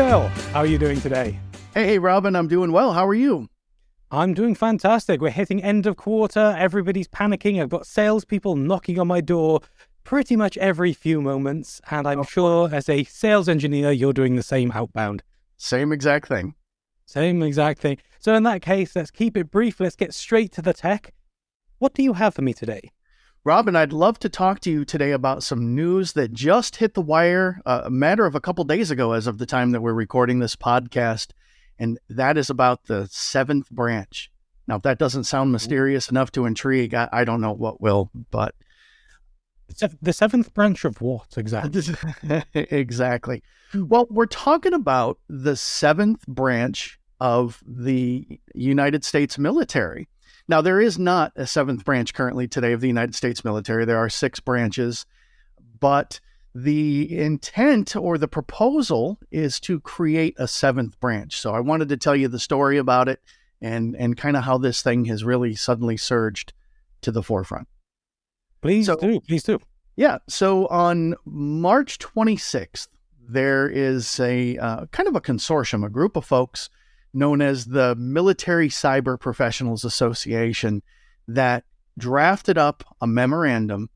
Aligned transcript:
Bill. 0.00 0.28
How 0.54 0.60
are 0.60 0.66
you 0.66 0.78
doing 0.78 0.98
today? 0.98 1.38
Hey, 1.74 1.84
hey, 1.84 1.98
Robin, 1.98 2.34
I'm 2.34 2.48
doing 2.48 2.72
well. 2.72 2.94
How 2.94 3.06
are 3.06 3.12
you? 3.12 3.50
I'm 4.10 4.32
doing 4.32 4.54
fantastic. 4.54 5.20
We're 5.20 5.28
hitting 5.28 5.62
end 5.62 5.86
of 5.86 5.98
quarter. 5.98 6.56
Everybody's 6.58 7.06
panicking. 7.06 7.60
I've 7.60 7.68
got 7.68 7.86
salespeople 7.86 8.56
knocking 8.56 8.98
on 8.98 9.08
my 9.08 9.20
door 9.20 9.60
pretty 10.02 10.36
much 10.36 10.56
every 10.56 10.94
few 10.94 11.20
moments. 11.20 11.82
And 11.90 12.08
I'm 12.08 12.20
oh. 12.20 12.22
sure 12.22 12.74
as 12.74 12.88
a 12.88 13.04
sales 13.04 13.46
engineer, 13.46 13.90
you're 13.90 14.14
doing 14.14 14.36
the 14.36 14.42
same 14.42 14.72
outbound. 14.72 15.22
Same 15.58 15.92
exact 15.92 16.28
thing. 16.28 16.54
Same 17.04 17.42
exact 17.42 17.78
thing. 17.80 17.98
So, 18.20 18.34
in 18.34 18.42
that 18.44 18.62
case, 18.62 18.96
let's 18.96 19.10
keep 19.10 19.36
it 19.36 19.50
brief. 19.50 19.80
Let's 19.80 19.96
get 19.96 20.14
straight 20.14 20.50
to 20.52 20.62
the 20.62 20.72
tech. 20.72 21.12
What 21.78 21.92
do 21.92 22.02
you 22.02 22.14
have 22.14 22.32
for 22.32 22.40
me 22.40 22.54
today? 22.54 22.90
Robin, 23.42 23.74
I'd 23.74 23.94
love 23.94 24.18
to 24.18 24.28
talk 24.28 24.60
to 24.60 24.70
you 24.70 24.84
today 24.84 25.12
about 25.12 25.42
some 25.42 25.74
news 25.74 26.12
that 26.12 26.32
just 26.32 26.76
hit 26.76 26.92
the 26.92 27.00
wire 27.00 27.62
uh, 27.64 27.82
a 27.84 27.90
matter 27.90 28.26
of 28.26 28.34
a 28.34 28.40
couple 28.40 28.64
days 28.64 28.90
ago, 28.90 29.12
as 29.12 29.26
of 29.26 29.38
the 29.38 29.46
time 29.46 29.70
that 29.70 29.80
we're 29.80 29.94
recording 29.94 30.40
this 30.40 30.56
podcast. 30.56 31.28
And 31.78 31.98
that 32.10 32.36
is 32.36 32.50
about 32.50 32.84
the 32.84 33.08
seventh 33.10 33.70
branch. 33.70 34.30
Now, 34.68 34.76
if 34.76 34.82
that 34.82 34.98
doesn't 34.98 35.24
sound 35.24 35.52
mysterious 35.52 36.10
enough 36.10 36.30
to 36.32 36.44
intrigue, 36.44 36.92
I, 36.92 37.08
I 37.10 37.24
don't 37.24 37.40
know 37.40 37.52
what 37.52 37.80
will, 37.80 38.10
but. 38.30 38.54
The 40.02 40.12
seventh 40.12 40.52
branch 40.52 40.84
of 40.84 41.00
what 41.00 41.38
exactly? 41.38 41.82
exactly. 42.54 43.42
Well, 43.72 44.06
we're 44.10 44.26
talking 44.26 44.74
about 44.74 45.18
the 45.28 45.56
seventh 45.56 46.26
branch 46.26 46.98
of 47.20 47.62
the 47.66 48.40
United 48.54 49.04
States 49.04 49.38
military. 49.38 50.08
Now, 50.50 50.60
there 50.60 50.80
is 50.80 50.98
not 50.98 51.30
a 51.36 51.46
seventh 51.46 51.84
branch 51.84 52.12
currently 52.12 52.48
today 52.48 52.72
of 52.72 52.80
the 52.80 52.88
United 52.88 53.14
States 53.14 53.44
military. 53.44 53.84
There 53.84 53.96
are 53.96 54.08
six 54.08 54.40
branches, 54.40 55.06
but 55.78 56.18
the 56.52 57.16
intent 57.16 57.94
or 57.94 58.18
the 58.18 58.26
proposal 58.26 59.20
is 59.30 59.60
to 59.60 59.78
create 59.78 60.34
a 60.38 60.48
seventh 60.48 60.98
branch. 60.98 61.38
So 61.38 61.54
I 61.54 61.60
wanted 61.60 61.88
to 61.90 61.96
tell 61.96 62.16
you 62.16 62.26
the 62.26 62.40
story 62.40 62.78
about 62.78 63.08
it 63.08 63.20
and 63.60 63.94
and 63.94 64.16
kind 64.16 64.36
of 64.36 64.42
how 64.42 64.58
this 64.58 64.82
thing 64.82 65.04
has 65.04 65.22
really 65.22 65.54
suddenly 65.54 65.96
surged 65.96 66.52
to 67.02 67.12
the 67.12 67.22
forefront. 67.22 67.68
Please 68.60 68.86
so, 68.86 68.96
do, 68.96 69.20
please 69.20 69.44
do. 69.44 69.60
Yeah. 69.94 70.18
So 70.28 70.66
on 70.66 71.14
March 71.24 72.00
26th, 72.00 72.88
there 73.20 73.68
is 73.68 74.18
a 74.18 74.58
uh, 74.58 74.86
kind 74.86 75.08
of 75.08 75.14
a 75.14 75.20
consortium, 75.20 75.86
a 75.86 75.88
group 75.88 76.16
of 76.16 76.24
folks 76.24 76.70
known 77.12 77.40
as 77.40 77.66
the 77.66 77.94
Military 77.96 78.68
Cyber 78.68 79.18
Professionals 79.18 79.84
Association 79.84 80.82
that 81.26 81.64
drafted 81.98 82.56
up 82.56 82.84
a 83.00 83.06
memorandum 83.06 83.90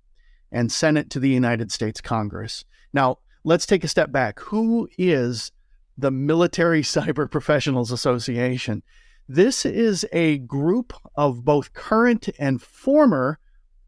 and 0.50 0.70
sent 0.70 0.98
it 0.98 1.10
to 1.10 1.20
the 1.20 1.28
United 1.28 1.72
States 1.72 2.00
Congress. 2.00 2.64
Now, 2.92 3.18
let's 3.44 3.66
take 3.66 3.84
a 3.84 3.88
step 3.88 4.12
back. 4.12 4.40
Who 4.40 4.88
is 4.98 5.52
the 5.96 6.10
Military 6.10 6.82
Cyber 6.82 7.30
Professionals 7.30 7.90
Association? 7.90 8.82
This 9.28 9.64
is 9.64 10.06
a 10.12 10.38
group 10.38 10.92
of 11.14 11.44
both 11.44 11.72
current 11.72 12.28
and 12.38 12.60
former 12.60 13.38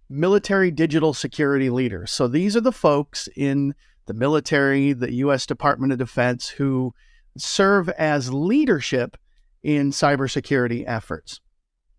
military 0.09 0.71
digital 0.71 1.13
security 1.13 1.69
leaders. 1.69 2.11
So 2.11 2.29
these 2.29 2.57
are 2.57 2.61
the 2.61 2.73
folks 2.73 3.29
in 3.37 3.75
the 4.07 4.15
military, 4.15 4.93
the 4.93 5.13
U.S. 5.15 5.47
Department 5.47 5.93
of 5.93 5.99
Defense, 5.99 6.49
who 6.49 6.95
serve 7.39 7.89
as 7.91 8.33
leadership 8.33 9.17
in 9.63 9.91
cybersecurity 9.91 10.85
efforts. 10.87 11.41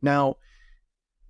Now, 0.01 0.37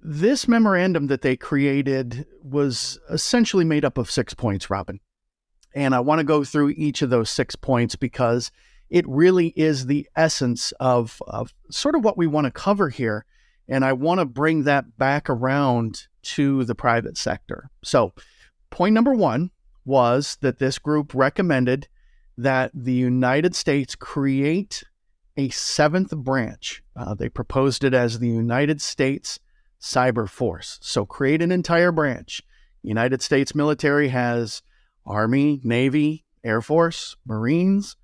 this 0.01 0.47
memorandum 0.47 1.07
that 1.07 1.21
they 1.21 1.35
created 1.35 2.25
was 2.43 2.99
essentially 3.09 3.65
made 3.65 3.83
up 3.83 3.97
of 3.97 4.11
six 4.11 4.33
points, 4.33 4.69
Robin. 4.69 4.99
And 5.73 5.93
I 5.93 5.99
want 5.99 6.19
to 6.19 6.23
go 6.23 6.43
through 6.43 6.69
each 6.77 7.01
of 7.01 7.09
those 7.09 7.29
six 7.29 7.55
points 7.55 7.95
because 7.95 8.51
it 8.89 9.05
really 9.07 9.47
is 9.55 9.85
the 9.85 10.07
essence 10.15 10.71
of, 10.79 11.21
of 11.27 11.53
sort 11.69 11.95
of 11.95 12.03
what 12.03 12.17
we 12.17 12.27
want 12.27 12.45
to 12.45 12.51
cover 12.51 12.89
here. 12.89 13.25
And 13.67 13.83
I 13.83 13.93
want 13.93 14.19
to 14.19 14.25
bring 14.25 14.63
that 14.63 14.97
back 14.97 15.29
around 15.29 16.07
to 16.23 16.63
the 16.63 16.75
private 16.75 17.17
sector. 17.17 17.69
So, 17.83 18.13
point 18.69 18.93
number 18.93 19.13
one 19.13 19.51
was 19.85 20.37
that 20.41 20.59
this 20.59 20.79
group 20.79 21.13
recommended 21.13 21.87
that 22.37 22.71
the 22.73 22.93
United 22.93 23.55
States 23.55 23.95
create 23.95 24.83
a 25.35 25.49
seventh 25.49 26.15
branch. 26.15 26.83
Uh, 26.95 27.13
they 27.13 27.29
proposed 27.29 27.83
it 27.83 27.93
as 27.93 28.19
the 28.19 28.27
United 28.27 28.81
States 28.81 29.39
Cyber 29.81 30.27
Force. 30.29 30.79
So 30.81 31.05
create 31.05 31.41
an 31.41 31.51
entire 31.51 31.91
branch. 31.91 32.41
United 32.81 33.21
States 33.21 33.53
military 33.53 34.09
has 34.09 34.61
Army, 35.05 35.61
Navy, 35.63 36.25
Air 36.43 36.61
Force, 36.61 37.15
Marines, 37.25 37.95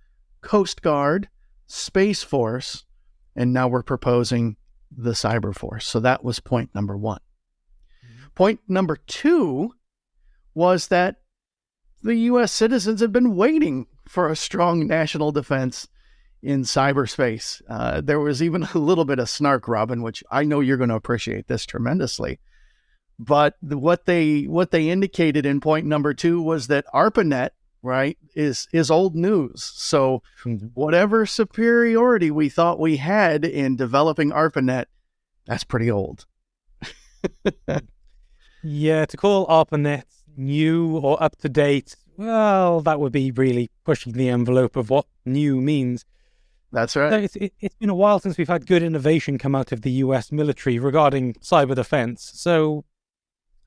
Coast 0.41 0.81
Guard, 0.81 1.29
Space 1.67 2.23
Force, 2.23 2.85
and 3.35 3.53
now 3.53 3.67
we're 3.67 3.83
proposing 3.83 4.57
the 4.95 5.11
Cyber 5.11 5.55
Force. 5.55 5.87
So 5.87 5.99
that 6.01 6.23
was 6.23 6.39
point 6.39 6.69
number 6.75 6.97
one. 6.97 7.19
Mm-hmm. 8.05 8.27
Point 8.35 8.59
number 8.67 8.97
two 9.07 9.73
was 10.53 10.87
that 10.87 11.17
the 12.03 12.15
U.S. 12.15 12.51
citizens 12.51 13.01
have 13.01 13.11
been 13.11 13.35
waiting 13.35 13.87
for 14.07 14.29
a 14.29 14.35
strong 14.35 14.87
national 14.87 15.31
defense 15.31 15.87
in 16.41 16.63
cyberspace. 16.63 17.61
Uh, 17.69 18.01
there 18.01 18.19
was 18.19 18.43
even 18.43 18.63
a 18.73 18.77
little 18.77 19.05
bit 19.05 19.19
of 19.19 19.29
snark, 19.29 19.67
Robin, 19.67 20.01
which 20.03 20.23
I 20.29 20.43
know 20.43 20.59
you're 20.59 20.77
going 20.77 20.89
to 20.89 20.95
appreciate 20.95 21.47
this 21.47 21.65
tremendously. 21.65 22.39
But 23.17 23.55
the, 23.61 23.77
what 23.77 24.05
they 24.05 24.43
what 24.43 24.71
they 24.71 24.89
indicated 24.89 25.45
in 25.45 25.61
point 25.61 25.85
number 25.85 26.13
two 26.13 26.41
was 26.41 26.67
that 26.67 26.85
ARPANET, 26.93 27.51
right, 27.81 28.17
is 28.35 28.67
is 28.73 28.91
old 28.91 29.15
news. 29.15 29.63
So 29.63 30.23
mm-hmm. 30.43 30.67
whatever 30.73 31.25
superiority 31.25 32.31
we 32.31 32.49
thought 32.49 32.79
we 32.79 32.97
had 32.97 33.45
in 33.45 33.75
developing 33.75 34.31
ARPANET, 34.31 34.85
that's 35.45 35.63
pretty 35.63 35.91
old. 35.91 36.25
yeah, 38.63 39.05
to 39.05 39.17
call 39.17 39.45
ARPANET 39.47 40.05
new 40.35 40.97
or 40.97 41.21
up 41.21 41.37
to 41.37 41.49
date, 41.49 41.95
well, 42.17 42.81
that 42.81 42.99
would 42.99 43.11
be 43.11 43.31
really 43.31 43.69
pushing 43.83 44.13
the 44.13 44.29
envelope 44.29 44.75
of 44.75 44.89
what 44.89 45.05
new 45.25 45.61
means. 45.61 46.05
That's 46.71 46.95
right. 46.95 47.11
So 47.11 47.17
it's, 47.19 47.35
it, 47.35 47.53
has 47.61 47.73
been 47.79 47.89
a 47.89 47.95
while 47.95 48.19
since 48.19 48.37
we've 48.37 48.47
had 48.47 48.65
good 48.65 48.81
innovation 48.81 49.37
come 49.37 49.55
out 49.55 49.71
of 49.71 49.81
the 49.81 49.91
US 49.91 50.31
military 50.31 50.79
regarding 50.79 51.33
cyber 51.35 51.75
defense. 51.75 52.31
So 52.33 52.85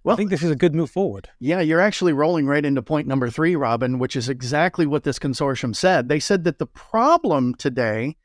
well, 0.02 0.14
I 0.14 0.16
think 0.16 0.30
this 0.30 0.42
is 0.42 0.50
a 0.50 0.56
good 0.56 0.74
move 0.74 0.90
forward. 0.90 1.30
Yeah, 1.40 1.60
you're 1.60 1.80
actually 1.80 2.12
rolling 2.12 2.46
right 2.46 2.64
into 2.64 2.82
point 2.82 3.08
number 3.08 3.30
three, 3.30 3.56
Robin, 3.56 3.98
which 3.98 4.16
is 4.16 4.28
exactly 4.28 4.86
what 4.86 5.04
this 5.04 5.18
consortium 5.18 5.74
said. 5.74 6.08
They 6.08 6.20
said 6.20 6.44
that 6.44 6.58
the 6.58 6.66
problem 6.66 7.54
today 7.54 8.16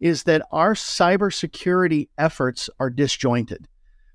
is 0.00 0.22
that 0.24 0.46
our 0.50 0.74
cybersecurity 0.74 2.08
efforts 2.16 2.70
are 2.78 2.90
disjointed 2.90 3.68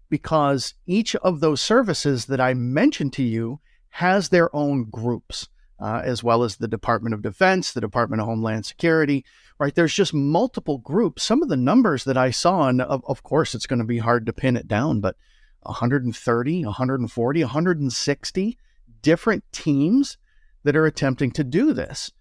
because 0.09 0.75
each 0.85 1.15
of 1.17 1.39
those 1.39 1.61
services 1.61 2.25
that 2.25 2.39
I 2.39 2.53
mentioned 2.53 3.13
to 3.13 3.23
you 3.23 3.59
has 3.93 4.29
their 4.29 4.53
own 4.55 4.89
groups, 4.89 5.47
uh, 5.79 6.01
as 6.03 6.23
well 6.23 6.43
as 6.43 6.57
the 6.57 6.67
Department 6.67 7.13
of 7.13 7.21
Defense, 7.21 7.71
the 7.71 7.81
Department 7.81 8.21
of 8.21 8.27
Homeland 8.27 8.65
Security 8.65 9.25
right? 9.59 9.75
There's 9.75 9.93
just 9.93 10.13
multiple 10.13 10.79
groups. 10.79 11.23
Some 11.23 11.41
of 11.41 11.49
the 11.49 11.57
numbers 11.57 12.03
that 12.03 12.17
I 12.17 12.31
saw, 12.31 12.67
and 12.67 12.81
of, 12.81 13.03
of 13.07 13.23
course, 13.23 13.55
it's 13.55 13.67
going 13.67 13.79
to 13.79 13.85
be 13.85 13.99
hard 13.99 14.25
to 14.25 14.33
pin 14.33 14.57
it 14.57 14.67
down, 14.67 14.99
but 14.99 15.15
130, 15.61 16.65
140, 16.65 17.41
160 17.41 18.57
different 19.01 19.43
teams 19.51 20.17
that 20.63 20.75
are 20.75 20.85
attempting 20.85 21.31
to 21.31 21.43
do 21.43 21.73
this. 21.73 22.11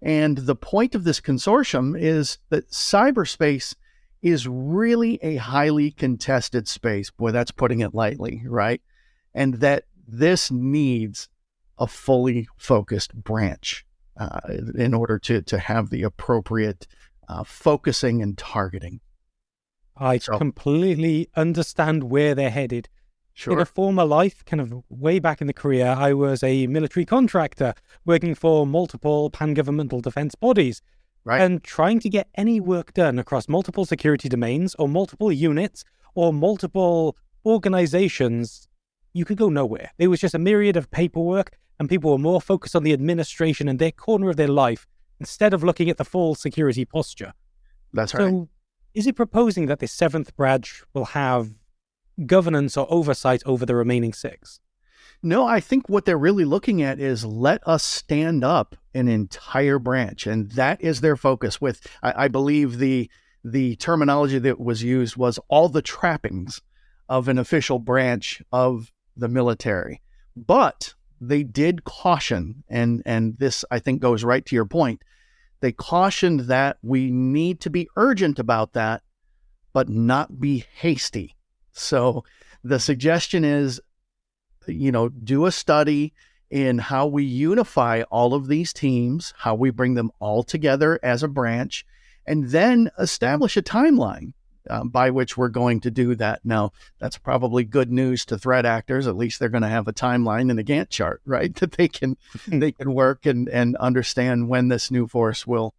And 0.00 0.38
the 0.38 0.56
point 0.56 0.94
of 0.94 1.04
this 1.04 1.20
consortium 1.20 1.96
is 1.96 2.38
that 2.50 2.70
cyberspace 2.70 3.74
is 4.22 4.48
really 4.48 5.18
a 5.22 5.36
highly 5.36 5.90
contested 5.90 6.66
space. 6.66 7.10
Boy, 7.10 7.30
that's 7.30 7.50
putting 7.50 7.80
it 7.80 7.94
lightly, 7.94 8.42
right? 8.46 8.80
And 9.34 9.54
that 9.54 9.84
this 10.08 10.50
needs 10.50 11.28
a 11.78 11.86
fully 11.86 12.48
focused 12.56 13.14
branch 13.14 13.84
uh, 14.16 14.40
in 14.74 14.94
order 14.94 15.18
to 15.18 15.42
to 15.42 15.58
have 15.58 15.90
the 15.90 16.02
appropriate 16.02 16.86
uh, 17.28 17.44
focusing 17.44 18.22
and 18.22 18.36
targeting. 18.38 19.00
I 19.96 20.18
so, 20.18 20.38
completely 20.38 21.28
understand 21.36 22.04
where 22.04 22.34
they're 22.34 22.50
headed. 22.50 22.88
Sure. 23.34 23.52
In 23.52 23.60
a 23.60 23.66
former 23.66 24.04
life, 24.04 24.44
kind 24.44 24.60
of 24.60 24.82
way 24.88 25.20
back 25.20 25.40
in 25.40 25.46
the 25.46 25.52
career, 25.52 25.86
I 25.86 26.12
was 26.12 26.42
a 26.42 26.66
military 26.66 27.04
contractor 27.06 27.74
working 28.04 28.34
for 28.34 28.66
multiple 28.66 29.30
pan 29.30 29.54
governmental 29.54 30.00
defense 30.00 30.34
bodies. 30.34 30.82
Right. 31.24 31.40
And 31.40 31.62
trying 31.62 32.00
to 32.00 32.08
get 32.08 32.28
any 32.36 32.58
work 32.58 32.94
done 32.94 33.18
across 33.18 33.48
multiple 33.48 33.84
security 33.84 34.28
domains 34.28 34.74
or 34.76 34.88
multiple 34.88 35.30
units 35.30 35.84
or 36.14 36.32
multiple 36.32 37.16
organizations, 37.44 38.67
you 39.12 39.24
could 39.24 39.38
go 39.38 39.48
nowhere. 39.48 39.90
There 39.98 40.10
was 40.10 40.20
just 40.20 40.34
a 40.34 40.38
myriad 40.38 40.76
of 40.76 40.90
paperwork 40.90 41.56
and 41.78 41.88
people 41.88 42.10
were 42.10 42.18
more 42.18 42.40
focused 42.40 42.74
on 42.74 42.82
the 42.82 42.92
administration 42.92 43.68
and 43.68 43.78
their 43.78 43.92
corner 43.92 44.30
of 44.30 44.36
their 44.36 44.48
life 44.48 44.86
instead 45.20 45.54
of 45.54 45.64
looking 45.64 45.88
at 45.90 45.96
the 45.96 46.04
full 46.04 46.34
security 46.34 46.84
posture. 46.84 47.32
That's 47.92 48.14
right. 48.14 48.30
So, 48.30 48.48
is 48.94 49.06
it 49.06 49.16
proposing 49.16 49.66
that 49.66 49.78
the 49.78 49.86
seventh 49.86 50.36
branch 50.36 50.82
will 50.92 51.06
have 51.06 51.50
governance 52.26 52.76
or 52.76 52.86
oversight 52.90 53.42
over 53.46 53.64
the 53.64 53.76
remaining 53.76 54.12
six? 54.12 54.60
No, 55.22 55.46
I 55.46 55.60
think 55.60 55.88
what 55.88 56.04
they're 56.04 56.16
really 56.18 56.44
looking 56.44 56.82
at 56.82 57.00
is 57.00 57.24
let 57.24 57.66
us 57.66 57.82
stand 57.82 58.44
up 58.44 58.76
an 58.94 59.08
entire 59.08 59.78
branch, 59.78 60.26
and 60.26 60.50
that 60.52 60.80
is 60.80 61.00
their 61.00 61.16
focus. 61.16 61.60
With 61.60 61.86
I, 62.02 62.24
I 62.24 62.28
believe 62.28 62.78
the 62.78 63.10
the 63.44 63.76
terminology 63.76 64.38
that 64.38 64.60
was 64.60 64.82
used 64.82 65.16
was 65.16 65.38
all 65.48 65.68
the 65.68 65.82
trappings 65.82 66.60
of 67.08 67.28
an 67.28 67.38
official 67.38 67.78
branch 67.78 68.42
of 68.52 68.92
the 69.18 69.28
military. 69.28 70.00
But 70.36 70.94
they 71.20 71.42
did 71.42 71.84
caution, 71.84 72.62
and 72.68 73.02
and 73.04 73.36
this 73.38 73.64
I 73.70 73.78
think 73.80 74.00
goes 74.00 74.24
right 74.24 74.44
to 74.46 74.54
your 74.54 74.66
point. 74.66 75.02
They 75.60 75.72
cautioned 75.72 76.40
that 76.40 76.78
we 76.82 77.10
need 77.10 77.60
to 77.62 77.70
be 77.70 77.88
urgent 77.96 78.38
about 78.38 78.74
that, 78.74 79.02
but 79.72 79.88
not 79.88 80.40
be 80.40 80.64
hasty. 80.76 81.36
So 81.72 82.24
the 82.62 82.78
suggestion 82.78 83.44
is, 83.44 83.80
you 84.66 84.92
know, 84.92 85.08
do 85.08 85.46
a 85.46 85.52
study 85.52 86.14
in 86.50 86.78
how 86.78 87.06
we 87.06 87.24
unify 87.24 88.02
all 88.10 88.34
of 88.34 88.46
these 88.46 88.72
teams, 88.72 89.34
how 89.38 89.54
we 89.54 89.70
bring 89.70 89.94
them 89.94 90.10
all 90.20 90.42
together 90.42 90.98
as 91.02 91.22
a 91.22 91.28
branch, 91.28 91.84
and 92.26 92.48
then 92.50 92.90
establish 92.98 93.56
a 93.56 93.62
timeline 93.62 94.32
uh, 94.68 94.84
by 94.84 95.10
which 95.10 95.36
we're 95.36 95.48
going 95.48 95.80
to 95.80 95.90
do 95.90 96.14
that. 96.16 96.40
Now, 96.44 96.72
that's 96.98 97.18
probably 97.18 97.64
good 97.64 97.90
news 97.90 98.24
to 98.26 98.38
threat 98.38 98.66
actors. 98.66 99.06
At 99.06 99.16
least 99.16 99.38
they're 99.38 99.48
going 99.48 99.62
to 99.62 99.68
have 99.68 99.88
a 99.88 99.92
timeline 99.92 100.50
and 100.50 100.60
a 100.60 100.64
Gantt 100.64 100.90
chart, 100.90 101.20
right? 101.26 101.54
That 101.56 101.72
they 101.72 101.88
can 101.88 102.16
they 102.46 102.72
can 102.72 102.94
work 102.94 103.26
and 103.26 103.48
and 103.48 103.76
understand 103.76 104.48
when 104.48 104.68
this 104.68 104.90
new 104.90 105.06
force 105.06 105.46
will 105.46 105.74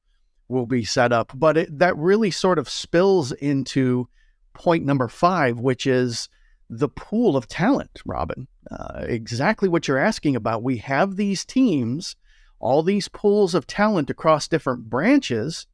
will 0.48 0.66
be 0.66 0.84
set 0.84 1.12
up. 1.12 1.32
But 1.36 1.58
it, 1.58 1.80
that 1.80 1.96
really 1.98 2.32
sort 2.32 2.60
of 2.60 2.70
spills 2.70 3.32
into 3.32 4.10
point 4.54 4.86
number 4.86 5.08
five, 5.08 5.60
which 5.60 5.86
is 5.88 6.28
the 6.70 6.90
pool 6.90 7.36
of 7.36 7.48
talent, 7.48 8.02
Robin. 8.06 8.48
Uh, 8.70 9.06
exactly 9.08 9.68
what 9.70 9.88
you're 9.88 9.98
asking 9.98 10.36
about. 10.36 10.64
We 10.64 10.78
have 10.78 11.16
these 11.16 11.44
teams, 11.46 12.16
all 12.60 12.84
these 12.84 13.08
pools 13.08 13.56
of 13.56 13.66
talent 13.66 14.10
across 14.10 14.48
different 14.48 14.90
branches 14.90 15.66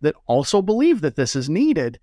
that 0.00 0.14
also 0.26 0.62
believe 0.62 1.00
that 1.02 1.16
this 1.16 1.36
is 1.36 1.48
needed. 1.48 2.00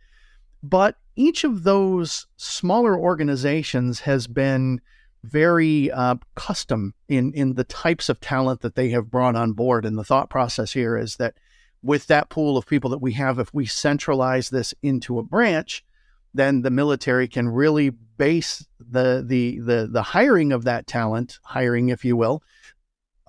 But 0.69 0.97
each 1.15 1.43
of 1.43 1.63
those 1.63 2.27
smaller 2.35 2.97
organizations 2.97 4.01
has 4.01 4.27
been 4.27 4.81
very 5.23 5.89
uh, 5.91 6.15
custom 6.35 6.93
in 7.07 7.33
in 7.33 7.53
the 7.53 7.63
types 7.63 8.09
of 8.09 8.19
talent 8.19 8.61
that 8.61 8.75
they 8.75 8.89
have 8.89 9.09
brought 9.09 9.35
on 9.35 9.53
board. 9.53 9.85
And 9.85 9.97
the 9.97 10.03
thought 10.03 10.29
process 10.29 10.73
here 10.73 10.97
is 10.97 11.15
that 11.17 11.35
with 11.81 12.07
that 12.07 12.29
pool 12.29 12.57
of 12.57 12.65
people 12.65 12.89
that 12.89 13.01
we 13.01 13.13
have, 13.13 13.39
if 13.39 13.53
we 13.53 13.65
centralize 13.65 14.49
this 14.49 14.73
into 14.81 15.19
a 15.19 15.23
branch, 15.23 15.85
then 16.33 16.63
the 16.63 16.69
military 16.69 17.27
can 17.27 17.47
really 17.47 17.89
base 17.89 18.65
the 18.77 19.23
the 19.25 19.59
the 19.59 19.87
the 19.89 20.03
hiring 20.03 20.51
of 20.51 20.65
that 20.65 20.85
talent, 20.85 21.39
hiring 21.43 21.89
if 21.89 22.03
you 22.03 22.17
will, 22.17 22.43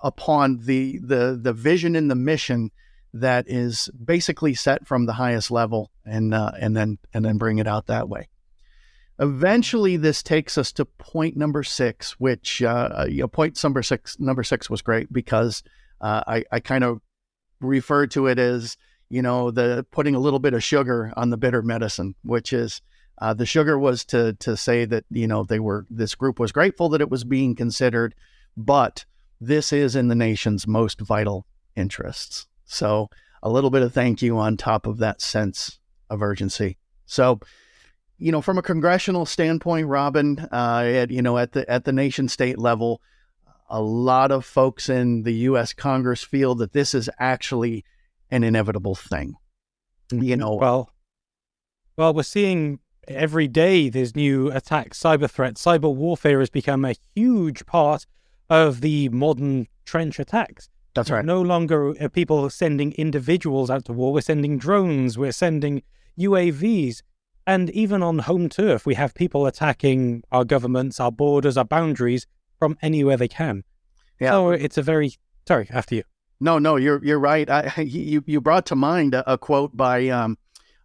upon 0.02 0.58
the 0.58 0.98
the 0.98 1.38
the 1.40 1.52
vision 1.52 1.94
and 1.94 2.10
the 2.10 2.16
mission 2.16 2.70
that 3.14 3.46
is 3.48 3.88
basically 4.04 4.54
set 4.54 4.86
from 4.86 5.06
the 5.06 5.14
highest 5.14 5.50
level 5.50 5.90
and 6.04 6.34
uh, 6.34 6.52
and 6.58 6.76
then 6.76 6.98
and 7.12 7.24
then 7.24 7.38
bring 7.38 7.58
it 7.58 7.66
out 7.66 7.86
that 7.86 8.08
way. 8.08 8.28
Eventually, 9.18 9.96
this 9.96 10.22
takes 10.22 10.56
us 10.56 10.70
to 10.72 10.84
point 10.84 11.36
number 11.36 11.62
six, 11.62 12.12
which 12.20 12.62
uh, 12.62 13.06
you 13.08 13.22
know, 13.22 13.28
point 13.28 13.62
number 13.64 13.82
six 13.82 14.18
number 14.18 14.42
six 14.42 14.70
was 14.70 14.82
great 14.82 15.12
because 15.12 15.62
uh, 16.00 16.22
I 16.26 16.44
I 16.52 16.60
kind 16.60 16.84
of 16.84 17.00
refer 17.60 18.06
to 18.08 18.26
it 18.26 18.38
as 18.38 18.76
you 19.08 19.22
know 19.22 19.50
the 19.50 19.86
putting 19.90 20.14
a 20.14 20.20
little 20.20 20.38
bit 20.38 20.54
of 20.54 20.62
sugar 20.62 21.12
on 21.16 21.30
the 21.30 21.36
bitter 21.36 21.62
medicine, 21.62 22.14
which 22.22 22.52
is 22.52 22.80
uh, 23.20 23.34
the 23.34 23.46
sugar 23.46 23.78
was 23.78 24.04
to 24.06 24.34
to 24.34 24.56
say 24.56 24.84
that 24.84 25.04
you 25.10 25.26
know 25.26 25.44
they 25.44 25.58
were 25.58 25.86
this 25.90 26.14
group 26.14 26.38
was 26.38 26.52
grateful 26.52 26.88
that 26.90 27.00
it 27.00 27.10
was 27.10 27.24
being 27.24 27.56
considered, 27.56 28.14
but 28.56 29.04
this 29.40 29.72
is 29.72 29.96
in 29.96 30.08
the 30.08 30.14
nation's 30.14 30.66
most 30.66 31.00
vital 31.00 31.46
interests. 31.74 32.47
So 32.68 33.08
a 33.42 33.50
little 33.50 33.70
bit 33.70 33.82
of 33.82 33.92
thank 33.92 34.22
you 34.22 34.38
on 34.38 34.56
top 34.56 34.86
of 34.86 34.98
that 34.98 35.20
sense 35.20 35.78
of 36.10 36.22
urgency. 36.22 36.78
So, 37.06 37.40
you 38.18 38.30
know, 38.30 38.42
from 38.42 38.58
a 38.58 38.62
congressional 38.62 39.26
standpoint, 39.26 39.86
Robin, 39.86 40.38
uh, 40.52 40.82
at, 40.84 41.10
you 41.10 41.22
know, 41.22 41.38
at 41.38 41.52
the 41.52 41.68
at 41.70 41.84
the 41.84 41.92
nation 41.92 42.28
state 42.28 42.58
level, 42.58 43.00
a 43.68 43.80
lot 43.80 44.30
of 44.30 44.44
folks 44.44 44.88
in 44.88 45.22
the 45.22 45.34
U.S. 45.34 45.72
Congress 45.72 46.22
feel 46.22 46.54
that 46.56 46.72
this 46.72 46.94
is 46.94 47.10
actually 47.18 47.84
an 48.30 48.44
inevitable 48.44 48.94
thing. 48.94 49.34
You 50.10 50.18
mm-hmm. 50.18 50.40
know, 50.40 50.54
well, 50.54 50.90
well, 51.96 52.14
we're 52.14 52.22
seeing 52.22 52.80
every 53.06 53.48
day 53.48 53.88
there's 53.88 54.14
new 54.14 54.50
attacks, 54.50 55.00
cyber 55.00 55.30
threats, 55.30 55.64
cyber 55.64 55.94
warfare 55.94 56.40
has 56.40 56.50
become 56.50 56.84
a 56.84 56.94
huge 57.14 57.66
part 57.66 58.06
of 58.50 58.80
the 58.80 59.08
modern 59.10 59.66
trench 59.84 60.18
attacks. 60.18 60.68
That's 60.98 61.10
right. 61.10 61.24
No 61.24 61.40
longer 61.40 61.94
are 62.00 62.08
people 62.08 62.50
sending 62.50 62.92
individuals 62.92 63.70
out 63.70 63.84
to 63.84 63.92
war. 63.92 64.12
We're 64.12 64.20
sending 64.20 64.58
drones. 64.58 65.16
We're 65.16 65.32
sending 65.32 65.82
UAVs. 66.18 67.02
And 67.46 67.70
even 67.70 68.02
on 68.02 68.18
home 68.18 68.48
turf, 68.48 68.84
we 68.84 68.94
have 68.94 69.14
people 69.14 69.46
attacking 69.46 70.22
our 70.32 70.44
governments, 70.44 70.98
our 70.98 71.12
borders, 71.12 71.56
our 71.56 71.64
boundaries 71.64 72.26
from 72.58 72.76
anywhere 72.82 73.16
they 73.16 73.28
can. 73.28 73.62
Yeah. 74.20 74.32
So 74.32 74.50
it's 74.50 74.76
a 74.76 74.82
very 74.82 75.12
sorry. 75.46 75.68
After 75.70 75.94
you. 75.94 76.02
No, 76.40 76.58
no, 76.58 76.74
you're 76.74 77.02
you're 77.04 77.20
right. 77.20 77.48
I, 77.48 77.80
you 77.80 78.24
you 78.26 78.40
brought 78.40 78.66
to 78.66 78.76
mind 78.76 79.14
a, 79.14 79.32
a 79.32 79.38
quote 79.38 79.76
by 79.76 80.08
um, 80.08 80.36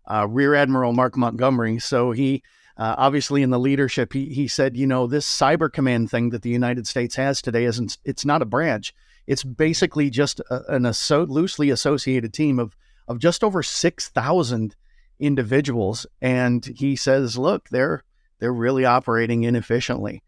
uh, 0.05 0.27
Rear 0.29 0.53
Admiral 0.53 0.93
Mark 0.93 1.17
Montgomery. 1.17 1.79
So 1.79 2.11
he 2.11 2.43
uh, 2.77 2.95
obviously 2.97 3.41
in 3.41 3.49
the 3.49 3.59
leadership, 3.59 4.13
he 4.13 4.25
he 4.27 4.47
said, 4.47 4.77
you 4.77 4.87
know, 4.87 5.07
this 5.07 5.25
cyber 5.25 5.71
command 5.71 6.11
thing 6.11 6.29
that 6.29 6.43
the 6.43 6.49
United 6.49 6.87
States 6.87 7.15
has 7.15 7.41
today 7.41 7.65
isn't 7.65 7.97
it's 8.05 8.25
not 8.25 8.41
a 8.41 8.45
branch. 8.45 8.93
It's 9.27 9.43
basically 9.43 10.09
just 10.09 10.39
a, 10.49 10.61
an 10.73 10.85
asso- 10.85 11.25
loosely 11.25 11.69
associated 11.69 12.33
team 12.33 12.59
of 12.59 12.75
of 13.07 13.19
just 13.19 13.43
over 13.43 13.61
six 13.61 14.09
thousand 14.09 14.75
individuals, 15.19 16.05
and 16.21 16.65
he 16.77 16.95
says, 16.95 17.37
look, 17.37 17.69
they're 17.69 18.03
they're 18.39 18.53
really 18.53 18.85
operating 18.85 19.43
inefficiently, 19.43 20.23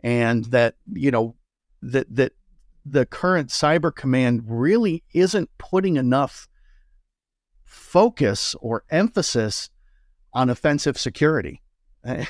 and 0.00 0.46
that 0.46 0.76
you 0.92 1.10
know 1.10 1.34
that 1.82 2.14
that 2.14 2.32
the 2.84 3.06
current 3.06 3.50
cyber 3.50 3.94
command 3.94 4.44
really 4.46 5.02
isn't 5.12 5.50
putting 5.58 5.96
enough 5.96 6.48
focus 7.64 8.54
or 8.60 8.84
emphasis 8.90 9.70
on 10.32 10.50
offensive 10.50 10.98
security. 10.98 11.62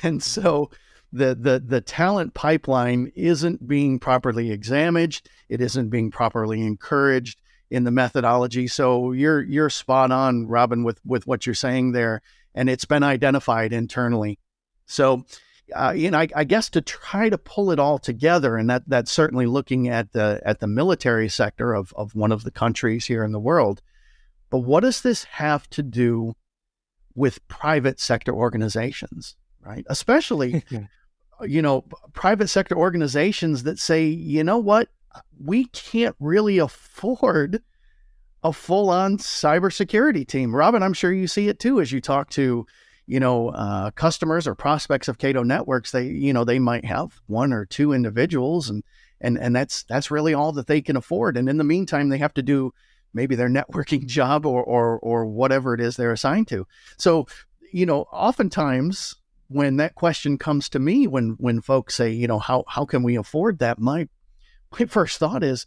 And 0.02 0.22
so 0.22 0.70
the 1.12 1.34
the 1.34 1.62
the 1.64 1.80
talent 1.80 2.34
pipeline 2.34 3.12
isn't 3.14 3.66
being 3.66 3.98
properly 3.98 4.50
examined. 4.50 5.20
It 5.48 5.60
isn't 5.60 5.88
being 5.88 6.10
properly 6.10 6.60
encouraged 6.60 7.40
in 7.70 7.84
the 7.84 7.90
methodology. 7.90 8.66
So 8.66 9.12
you're 9.12 9.42
you're 9.42 9.70
spot 9.70 10.10
on, 10.10 10.46
Robin, 10.46 10.84
with 10.84 11.00
with 11.04 11.26
what 11.26 11.46
you're 11.46 11.54
saying 11.54 11.92
there, 11.92 12.20
and 12.54 12.68
it's 12.68 12.84
been 12.84 13.02
identified 13.02 13.72
internally. 13.72 14.38
So. 14.86 15.24
Uh, 15.76 15.92
you 15.94 16.10
know, 16.10 16.18
I, 16.18 16.28
I, 16.34 16.44
guess 16.44 16.70
to 16.70 16.80
try 16.80 17.28
to 17.28 17.36
pull 17.36 17.70
it 17.70 17.78
all 17.78 17.98
together, 17.98 18.56
and 18.56 18.70
that 18.70 18.84
that's 18.86 19.12
certainly 19.12 19.44
looking 19.44 19.86
at 19.86 20.12
the 20.12 20.40
at 20.42 20.60
the 20.60 20.66
military 20.66 21.28
sector 21.28 21.74
of 21.74 21.92
of 21.94 22.14
one 22.14 22.32
of 22.32 22.42
the 22.42 22.50
countries 22.50 23.04
here 23.04 23.22
in 23.22 23.32
the 23.32 23.38
world. 23.38 23.82
But 24.48 24.60
what 24.60 24.80
does 24.80 25.02
this 25.02 25.24
have 25.24 25.68
to 25.68 25.82
do 25.82 26.36
with 27.14 27.46
private 27.48 28.00
sector 28.00 28.32
organizations, 28.32 29.36
right? 29.60 29.84
Especially 29.90 30.64
you 31.42 31.62
know, 31.62 31.82
private 32.12 32.48
sector 32.48 32.76
organizations 32.76 33.62
that 33.64 33.78
say, 33.78 34.04
you 34.06 34.42
know 34.42 34.58
what, 34.58 34.88
we 35.42 35.66
can't 35.66 36.16
really 36.20 36.58
afford 36.58 37.62
a 38.42 38.52
full 38.52 38.90
on 38.90 39.18
cybersecurity 39.18 40.26
team. 40.26 40.54
Robin, 40.54 40.82
I'm 40.82 40.92
sure 40.92 41.12
you 41.12 41.26
see 41.26 41.48
it 41.48 41.58
too 41.58 41.80
as 41.80 41.92
you 41.92 42.00
talk 42.00 42.30
to, 42.30 42.66
you 43.06 43.20
know, 43.20 43.48
uh, 43.50 43.90
customers 43.92 44.46
or 44.46 44.54
prospects 44.54 45.08
of 45.08 45.18
Cato 45.18 45.42
Networks. 45.42 45.90
They, 45.90 46.06
you 46.06 46.32
know, 46.32 46.44
they 46.44 46.58
might 46.58 46.84
have 46.84 47.20
one 47.26 47.52
or 47.52 47.66
two 47.66 47.92
individuals, 47.92 48.70
and 48.70 48.84
and 49.20 49.38
and 49.38 49.56
that's 49.56 49.82
that's 49.84 50.10
really 50.10 50.34
all 50.34 50.52
that 50.52 50.66
they 50.66 50.80
can 50.80 50.96
afford. 50.96 51.36
And 51.36 51.48
in 51.48 51.56
the 51.56 51.64
meantime, 51.64 52.08
they 52.08 52.18
have 52.18 52.34
to 52.34 52.42
do 52.42 52.72
maybe 53.12 53.34
their 53.34 53.48
networking 53.48 54.06
job 54.06 54.46
or 54.46 54.62
or 54.62 54.98
or 55.00 55.26
whatever 55.26 55.74
it 55.74 55.80
is 55.80 55.96
they're 55.96 56.12
assigned 56.12 56.48
to. 56.48 56.66
So, 56.96 57.26
you 57.72 57.86
know, 57.86 58.02
oftentimes 58.12 59.16
when 59.48 59.76
that 59.78 59.94
question 59.94 60.38
comes 60.38 60.68
to 60.68 60.78
me 60.78 61.06
when 61.06 61.30
when 61.38 61.60
folks 61.60 61.94
say 61.94 62.10
you 62.10 62.26
know 62.26 62.38
how 62.38 62.64
how 62.68 62.84
can 62.84 63.02
we 63.02 63.16
afford 63.16 63.58
that? 63.58 63.78
My 63.78 64.08
my 64.78 64.86
first 64.86 65.18
thought 65.18 65.42
is 65.42 65.66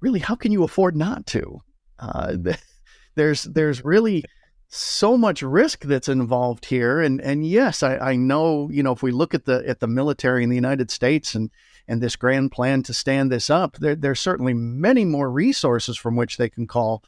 really 0.00 0.20
how 0.20 0.34
can 0.34 0.52
you 0.52 0.64
afford 0.64 0.96
not 0.96 1.26
to? 1.26 1.60
Uh, 1.98 2.36
there's 3.14 3.44
there's 3.44 3.84
really 3.84 4.24
so 4.68 5.18
much 5.18 5.42
risk 5.42 5.84
that's 5.84 6.08
involved 6.08 6.66
here. 6.66 7.00
And 7.00 7.20
and 7.20 7.46
yes 7.46 7.82
I, 7.82 7.96
I 7.96 8.16
know 8.16 8.68
you 8.70 8.82
know 8.82 8.92
if 8.92 9.02
we 9.02 9.10
look 9.10 9.34
at 9.34 9.46
the 9.46 9.64
at 9.66 9.80
the 9.80 9.88
military 9.88 10.44
in 10.44 10.50
the 10.50 10.56
United 10.56 10.90
States 10.90 11.34
and 11.34 11.50
and 11.88 12.00
this 12.00 12.16
grand 12.16 12.52
plan 12.52 12.82
to 12.84 12.94
stand 12.94 13.32
this 13.32 13.50
up 13.50 13.76
there 13.78 13.96
there's 13.96 14.20
certainly 14.20 14.54
many 14.54 15.04
more 15.04 15.28
resources 15.28 15.96
from 15.96 16.14
which 16.14 16.36
they 16.36 16.48
can 16.48 16.66
call 16.66 17.02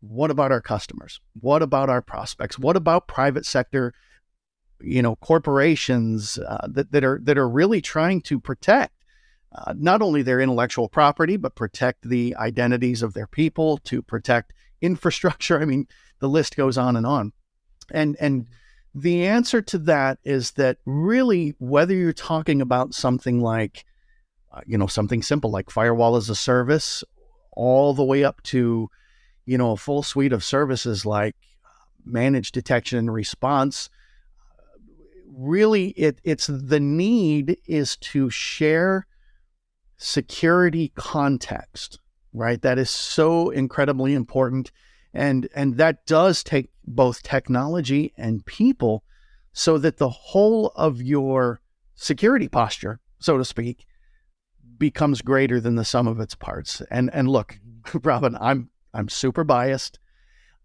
what 0.00 0.30
about 0.30 0.50
our 0.50 0.60
customers? 0.60 1.20
What 1.40 1.62
about 1.62 1.90
our 1.90 2.02
prospects? 2.02 2.58
What 2.58 2.76
about 2.76 3.06
private 3.06 3.44
sector 3.44 3.92
you 4.82 5.02
know 5.02 5.16
corporations 5.16 6.38
uh, 6.38 6.66
that 6.68 6.92
that 6.92 7.04
are 7.04 7.20
that 7.24 7.38
are 7.38 7.48
really 7.48 7.80
trying 7.80 8.20
to 8.22 8.40
protect 8.40 8.94
uh, 9.52 9.74
not 9.76 10.00
only 10.02 10.22
their 10.22 10.40
intellectual 10.40 10.88
property, 10.88 11.36
but 11.36 11.54
protect 11.54 12.08
the 12.08 12.36
identities 12.36 13.02
of 13.02 13.14
their 13.14 13.26
people, 13.26 13.78
to 13.78 14.00
protect 14.02 14.52
infrastructure. 14.80 15.60
I 15.62 15.64
mean, 15.64 15.86
the 16.20 16.28
list 16.28 16.56
goes 16.56 16.78
on 16.78 16.96
and 16.96 17.06
on. 17.06 17.32
And 17.90 18.16
and 18.20 18.46
the 18.94 19.26
answer 19.26 19.62
to 19.62 19.78
that 19.78 20.18
is 20.24 20.52
that 20.52 20.78
really, 20.84 21.54
whether 21.58 21.94
you're 21.94 22.12
talking 22.12 22.60
about 22.60 22.94
something 22.94 23.40
like, 23.40 23.84
uh, 24.52 24.60
you 24.66 24.78
know, 24.78 24.86
something 24.86 25.22
simple 25.22 25.50
like 25.50 25.70
firewall 25.70 26.16
as 26.16 26.28
a 26.28 26.34
service, 26.34 27.02
all 27.52 27.94
the 27.94 28.04
way 28.04 28.24
up 28.24 28.42
to, 28.44 28.88
you 29.46 29.58
know, 29.58 29.72
a 29.72 29.76
full 29.76 30.02
suite 30.02 30.32
of 30.32 30.44
services 30.44 31.04
like 31.04 31.34
managed 32.04 32.54
detection 32.54 32.98
and 32.98 33.12
response, 33.12 33.90
really, 35.32 35.88
it 35.90 36.20
it's 36.24 36.46
the 36.46 36.80
need 36.80 37.58
is 37.66 37.96
to 37.96 38.30
share 38.30 39.06
security 39.96 40.92
context, 40.94 41.98
right? 42.32 42.60
That 42.62 42.78
is 42.78 42.90
so 42.90 43.50
incredibly 43.50 44.14
important. 44.14 44.72
And, 45.12 45.48
and 45.54 45.76
that 45.76 46.06
does 46.06 46.44
take 46.44 46.70
both 46.84 47.22
technology 47.22 48.12
and 48.16 48.46
people 48.46 49.04
so 49.52 49.78
that 49.78 49.98
the 49.98 50.08
whole 50.08 50.68
of 50.76 51.02
your 51.02 51.60
security 51.94 52.48
posture, 52.48 53.00
so 53.18 53.36
to 53.36 53.44
speak, 53.44 53.86
becomes 54.78 55.22
greater 55.22 55.60
than 55.60 55.74
the 55.74 55.84
sum 55.84 56.08
of 56.08 56.18
its 56.20 56.34
parts. 56.34 56.82
And 56.90 57.10
and 57.12 57.28
look, 57.28 57.58
mm-hmm. 57.84 57.98
Robin, 58.02 58.36
I'm 58.40 58.70
I'm 58.94 59.08
super 59.08 59.44
biased. 59.44 59.98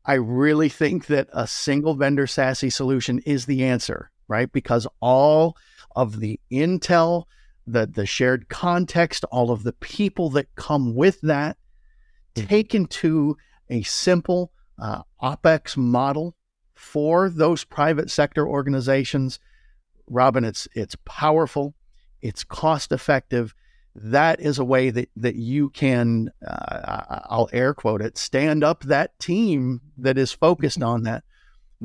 I 0.06 0.14
really 0.14 0.70
think 0.70 1.08
that 1.08 1.28
a 1.34 1.48
single 1.48 1.96
vendor 1.96 2.28
SASE 2.28 2.72
solution 2.72 3.20
is 3.20 3.46
the 3.46 3.64
answer, 3.64 4.12
right? 4.28 4.52
Because 4.52 4.88
all 5.00 5.56
of 5.96 6.20
the 6.20 6.40
intel, 6.52 7.26
the 7.66 7.86
the 7.86 8.06
shared 8.06 8.50
context, 8.50 9.24
all 9.32 9.52
of 9.52 9.64
the 9.64 9.74
people 9.74 10.30
that 10.32 10.54
come 10.56 10.96
with 10.96 11.22
that, 11.22 11.58
mm-hmm. 12.36 12.48
taken 12.48 12.86
to 12.86 13.38
a 13.70 13.82
simple 13.84 14.52
uh, 14.80 15.02
OPEX 15.22 15.78
model 15.78 16.36
for 16.74 17.30
those 17.30 17.64
private 17.64 18.12
sector 18.12 18.48
organizations. 18.48 19.40
Robin, 20.08 20.44
it's 20.44 20.68
it's 20.76 20.96
powerful, 21.06 21.74
it's 22.22 22.44
cost 22.44 22.92
effective. 22.92 23.56
That 23.96 24.42
is 24.42 24.60
a 24.60 24.66
way 24.66 24.90
that 24.90 25.10
that 25.16 25.36
you 25.36 25.70
can, 25.70 26.30
uh, 26.46 27.22
I'll 27.30 27.50
air 27.54 27.74
quote 27.74 28.02
it, 28.02 28.18
stand 28.18 28.64
up 28.64 28.84
that 28.84 29.18
team 29.20 29.82
that 29.98 30.18
is 30.18 30.32
focused 30.32 30.84
on 30.84 31.04
that 31.04 31.24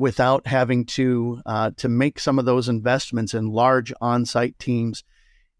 without 0.01 0.47
having 0.47 0.83
to 0.83 1.39
uh, 1.45 1.69
to 1.77 1.87
make 1.87 2.19
some 2.19 2.39
of 2.39 2.45
those 2.45 2.67
investments 2.67 3.35
in 3.35 3.51
large 3.51 3.93
on-site 4.01 4.57
teams. 4.57 5.03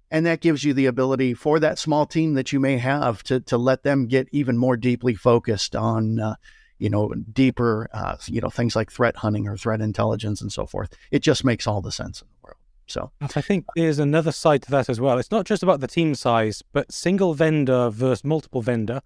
And 0.09 0.25
that 0.25 0.41
gives 0.41 0.63
you 0.63 0.73
the 0.73 0.87
ability 0.87 1.35
for 1.35 1.59
that 1.59 1.77
small 1.77 2.07
team 2.07 2.33
that 2.33 2.51
you 2.51 2.59
may 2.59 2.77
have 2.77 3.21
to 3.25 3.39
to 3.41 3.57
let 3.57 3.83
them 3.83 4.07
get 4.07 4.27
even 4.31 4.57
more 4.57 4.75
deeply 4.75 5.13
focused 5.13 5.75
on 5.75 6.19
uh, 6.19 6.35
you 6.79 6.89
know 6.89 7.13
deeper 7.31 7.87
uh, 7.93 8.17
you 8.25 8.41
know 8.41 8.49
things 8.49 8.75
like 8.75 8.91
threat 8.91 9.15
hunting 9.17 9.47
or 9.47 9.55
threat 9.55 9.79
intelligence 9.79 10.41
and 10.41 10.51
so 10.51 10.65
forth. 10.65 10.91
It 11.11 11.19
just 11.19 11.45
makes 11.45 11.67
all 11.67 11.81
the 11.81 11.91
sense 11.91 12.21
in 12.21 12.27
the 12.27 12.43
world. 12.43 12.57
So 12.87 13.11
i 13.21 13.41
think 13.41 13.65
there's 13.75 13.99
another 13.99 14.31
side 14.33 14.63
to 14.63 14.71
that 14.71 14.89
as 14.89 14.99
well. 14.99 15.19
It's 15.19 15.31
not 15.31 15.45
just 15.45 15.61
about 15.61 15.81
the 15.81 15.87
team 15.87 16.15
size 16.15 16.63
but 16.73 16.91
single 16.91 17.35
vendor 17.35 17.91
versus 17.91 18.25
multiple 18.25 18.63
vendor. 18.63 19.01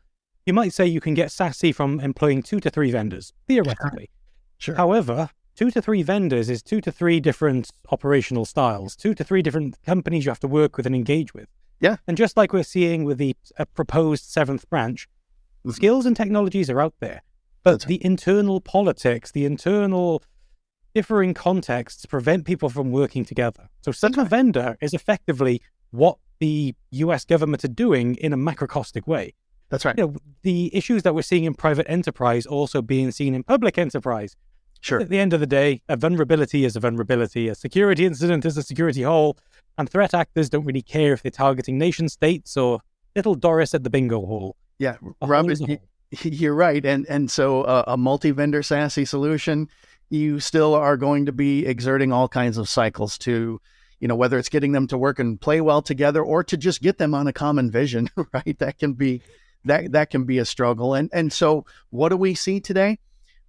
You 0.45 0.53
might 0.53 0.73
say 0.73 0.85
you 0.85 1.01
can 1.01 1.13
get 1.13 1.29
SASE 1.29 1.75
from 1.75 1.99
employing 1.99 2.41
two 2.41 2.59
to 2.61 2.69
three 2.69 2.91
vendors 2.91 3.33
theoretically 3.47 4.09
sure. 4.57 4.75
however 4.75 5.29
two 5.55 5.71
to 5.71 5.81
three 5.81 6.03
vendors 6.03 6.49
is 6.49 6.61
two 6.61 6.81
to 6.81 6.91
three 6.91 7.19
different 7.19 7.71
operational 7.89 8.45
styles, 8.45 8.95
two 8.95 9.13
to 9.13 9.23
three 9.23 9.41
different 9.41 9.81
companies 9.83 10.25
you 10.25 10.31
have 10.31 10.39
to 10.39 10.47
work 10.47 10.77
with 10.77 10.85
and 10.85 10.95
engage 10.95 11.33
with. 11.33 11.47
Yeah. 11.79 11.97
And 12.07 12.17
just 12.17 12.37
like 12.37 12.53
we're 12.53 12.63
seeing 12.63 13.03
with 13.03 13.17
the 13.17 13.35
uh, 13.57 13.65
proposed 13.65 14.25
seventh 14.25 14.69
branch, 14.69 15.07
mm-hmm. 15.59 15.71
skills 15.71 16.05
and 16.05 16.15
technologies 16.15 16.69
are 16.69 16.81
out 16.81 16.93
there, 16.99 17.21
but 17.63 17.71
That's 17.71 17.85
the 17.85 17.95
right. 17.95 18.05
internal 18.05 18.61
politics, 18.61 19.31
the 19.31 19.45
internal 19.45 20.23
differing 20.93 21.33
contexts 21.33 22.05
prevent 22.05 22.45
people 22.45 22.69
from 22.69 22.91
working 22.91 23.25
together. 23.25 23.69
So, 23.81 23.91
such 23.91 24.17
a 24.17 24.23
vendor 24.23 24.77
is 24.81 24.93
effectively 24.93 25.61
what 25.91 26.17
the 26.39 26.75
US 26.91 27.25
government 27.25 27.63
are 27.63 27.69
doing 27.69 28.15
in 28.15 28.33
a 28.33 28.37
macrocostic 28.37 29.07
way. 29.07 29.33
That's 29.75 29.85
right. 29.85 29.97
You 29.97 30.07
know, 30.07 30.15
the 30.43 30.73
issues 30.73 31.03
that 31.03 31.13
we're 31.13 31.21
seeing 31.21 31.43
in 31.43 31.53
private 31.53 31.85
enterprise 31.89 32.45
also 32.45 32.81
being 32.81 33.11
seen 33.11 33.35
in 33.35 33.43
public 33.43 33.77
enterprise. 33.77 34.35
Sure. 34.79 35.01
At 35.01 35.09
the 35.09 35.19
end 35.19 35.33
of 35.33 35.39
the 35.39 35.47
day, 35.47 35.81
a 35.89 35.97
vulnerability 35.97 36.63
is 36.63 36.75
a 36.75 36.79
vulnerability. 36.79 37.49
A 37.49 37.55
security 37.55 38.05
incident 38.05 38.45
is 38.45 38.55
a 38.55 38.63
security 38.63 39.01
hole. 39.01 39.37
And 39.77 39.89
threat 39.89 40.13
actors 40.13 40.49
don't 40.49 40.63
really 40.63 40.81
care 40.81 41.11
if 41.11 41.23
they're 41.23 41.31
targeting 41.31 41.77
nation 41.77 42.07
states 42.07 42.55
or 42.55 42.79
little 43.15 43.35
Doris 43.35 43.73
at 43.73 43.83
the 43.83 43.89
bingo 43.89 44.25
hall. 44.25 44.55
Yeah, 44.79 44.95
Robert, 45.21 45.59
you're 46.23 46.55
right. 46.55 46.85
And 46.85 47.05
and 47.09 47.29
so 47.29 47.63
uh, 47.63 47.83
a 47.87 47.97
multi-vendor 47.97 48.61
SASE 48.61 49.07
solution, 49.07 49.67
you 50.09 50.39
still 50.39 50.75
are 50.75 50.97
going 50.97 51.25
to 51.25 51.31
be 51.31 51.65
exerting 51.65 52.13
all 52.13 52.27
kinds 52.27 52.57
of 52.57 52.69
cycles 52.69 53.17
to, 53.19 53.59
you 53.99 54.07
know, 54.07 54.15
whether 54.15 54.37
it's 54.37 54.49
getting 54.49 54.71
them 54.71 54.87
to 54.87 54.97
work 54.97 55.19
and 55.19 55.41
play 55.41 55.61
well 55.61 55.81
together 55.81 56.23
or 56.23 56.43
to 56.43 56.57
just 56.57 56.81
get 56.81 56.97
them 56.97 57.13
on 57.13 57.27
a 57.27 57.33
common 57.33 57.71
vision, 57.71 58.09
right? 58.33 58.57
That 58.59 58.77
can 58.77 58.93
be 58.93 59.21
that 59.65 59.91
that 59.91 60.09
can 60.09 60.23
be 60.23 60.37
a 60.37 60.45
struggle. 60.45 60.93
And 60.93 61.09
and 61.13 61.31
so 61.31 61.65
what 61.89 62.09
do 62.09 62.17
we 62.17 62.35
see 62.35 62.59
today? 62.59 62.99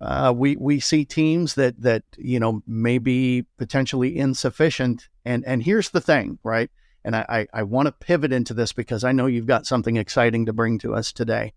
uh, 0.00 0.32
we 0.36 0.56
we 0.56 0.80
see 0.80 1.04
teams 1.04 1.54
that 1.54 1.80
that 1.80 2.02
you 2.16 2.38
know 2.38 2.62
may 2.66 2.98
be 2.98 3.46
potentially 3.58 4.16
insufficient. 4.16 5.08
And 5.24 5.44
and 5.46 5.62
here's 5.62 5.90
the 5.90 6.00
thing, 6.00 6.38
right? 6.42 6.70
And 7.04 7.16
I 7.16 7.24
I, 7.28 7.60
I 7.60 7.62
want 7.62 7.86
to 7.86 7.92
pivot 7.92 8.32
into 8.32 8.54
this 8.54 8.72
because 8.72 9.04
I 9.04 9.12
know 9.12 9.26
you've 9.26 9.46
got 9.46 9.66
something 9.66 9.96
exciting 9.96 10.46
to 10.46 10.52
bring 10.52 10.78
to 10.80 10.94
us 10.94 11.12
today. 11.12 11.54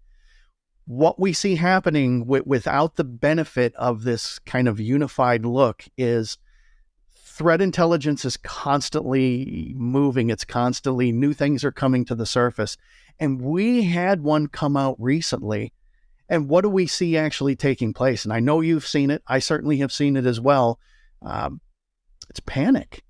What 0.86 1.20
we 1.20 1.34
see 1.34 1.56
happening 1.56 2.22
w- 2.22 2.44
without 2.46 2.96
the 2.96 3.04
benefit 3.04 3.76
of 3.76 4.04
this 4.04 4.40
kind 4.40 4.68
of 4.68 4.80
unified 4.80 5.46
look 5.46 5.84
is 5.98 6.38
threat 7.14 7.62
intelligence 7.62 8.26
is 8.26 8.38
constantly 8.38 9.74
moving. 9.76 10.30
It's 10.30 10.46
constantly 10.46 11.12
new 11.12 11.34
things 11.34 11.64
are 11.64 11.72
coming 11.72 12.06
to 12.06 12.16
the 12.16 12.26
surface. 12.26 12.76
And 13.20 13.42
we 13.42 13.84
had 13.84 14.22
one 14.22 14.48
come 14.48 14.78
out 14.78 14.96
recently 15.00 15.74
and 16.30 16.48
what 16.48 16.62
do 16.62 16.70
we 16.70 16.86
see 16.86 17.18
actually 17.18 17.56
taking 17.56 17.94
place? 17.94 18.24
And 18.24 18.32
I 18.32 18.40
know 18.40 18.62
you've 18.62 18.88
seen 18.88 19.10
it. 19.10 19.24
I 19.28 19.40
certainly 19.40 19.78
have 19.78 19.92
seen 19.92 20.16
it 20.16 20.26
as 20.26 20.40
well. 20.40 20.80
Um, 21.24 21.60
it's 22.30 22.40
panic. 22.42 23.04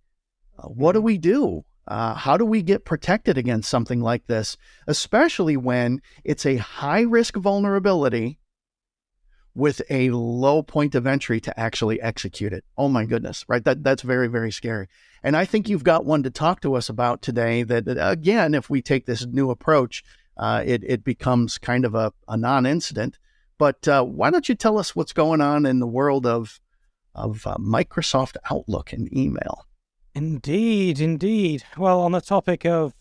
Uh, 0.58 0.70
what 0.70 0.94
do 0.94 1.00
mm-hmm. 1.00 1.06
we 1.06 1.18
do? 1.18 1.66
Uh, 1.88 2.13
how 2.13 2.38
do 2.38 2.46
we 2.46 2.62
get 2.62 2.86
protected 2.86 3.38
against 3.38 3.70
something 3.70 4.00
like 4.00 4.25
this, 4.28 4.56
especially 4.88 5.58
when 5.58 6.00
it's 6.24 6.46
a 6.46 6.58
high 6.58 7.01
risk 7.01 7.36
vulnerability 7.36 8.38
with 9.56 9.82
a 9.89 10.10
low 10.12 10.62
point 10.63 10.96
of 10.96 11.08
entry 11.08 11.39
to 11.41 11.60
actually 11.60 12.01
execute 12.01 12.53
it? 12.53 12.63
Oh 12.77 12.88
my 12.88 13.06
goodness, 13.06 13.46
right? 13.48 13.63
That 13.63 13.84
that's 13.84 14.01
very 14.01 14.27
very 14.27 14.51
scary. 14.51 14.88
And 15.24 15.36
I 15.36 15.46
think 15.46 15.68
you've 15.68 15.84
got 15.84 16.06
one 16.06 16.24
to 16.24 16.29
talk 16.29 16.62
to 16.62 16.75
us 16.75 16.89
about 16.89 17.22
today. 17.22 17.63
That 17.63 17.84
again, 18.00 18.53
if 18.53 18.70
we 18.70 18.82
take 18.82 19.06
this 19.06 19.25
new 19.25 19.50
approach, 19.50 20.03
uh, 20.39 20.63
it, 20.65 20.84
it 20.86 21.03
becomes 21.03 21.58
kind 21.58 21.86
of 21.86 21.94
a, 21.94 22.13
a 22.27 22.38
non 22.38 22.65
incident. 22.65 23.20
But 23.58 23.88
uh, 23.88 24.03
why 24.03 24.32
don't 24.32 24.48
you 24.48 24.56
tell 24.56 24.77
us 24.77 24.96
what's 24.96 25.12
going 25.12 25.41
on 25.41 25.65
in 25.65 25.79
the 25.79 25.88
world 25.88 26.25
of, 26.25 26.62
of 27.13 27.46
uh, 27.46 27.58
Microsoft 27.58 28.38
Outlook 28.50 28.94
and 28.94 29.13
email? 29.15 29.65
Indeed, 30.15 31.01
indeed. 31.01 31.63
Well, 31.77 32.00
on 32.00 32.13
the 32.13 32.22
topic 32.22 32.65
of 32.65 32.94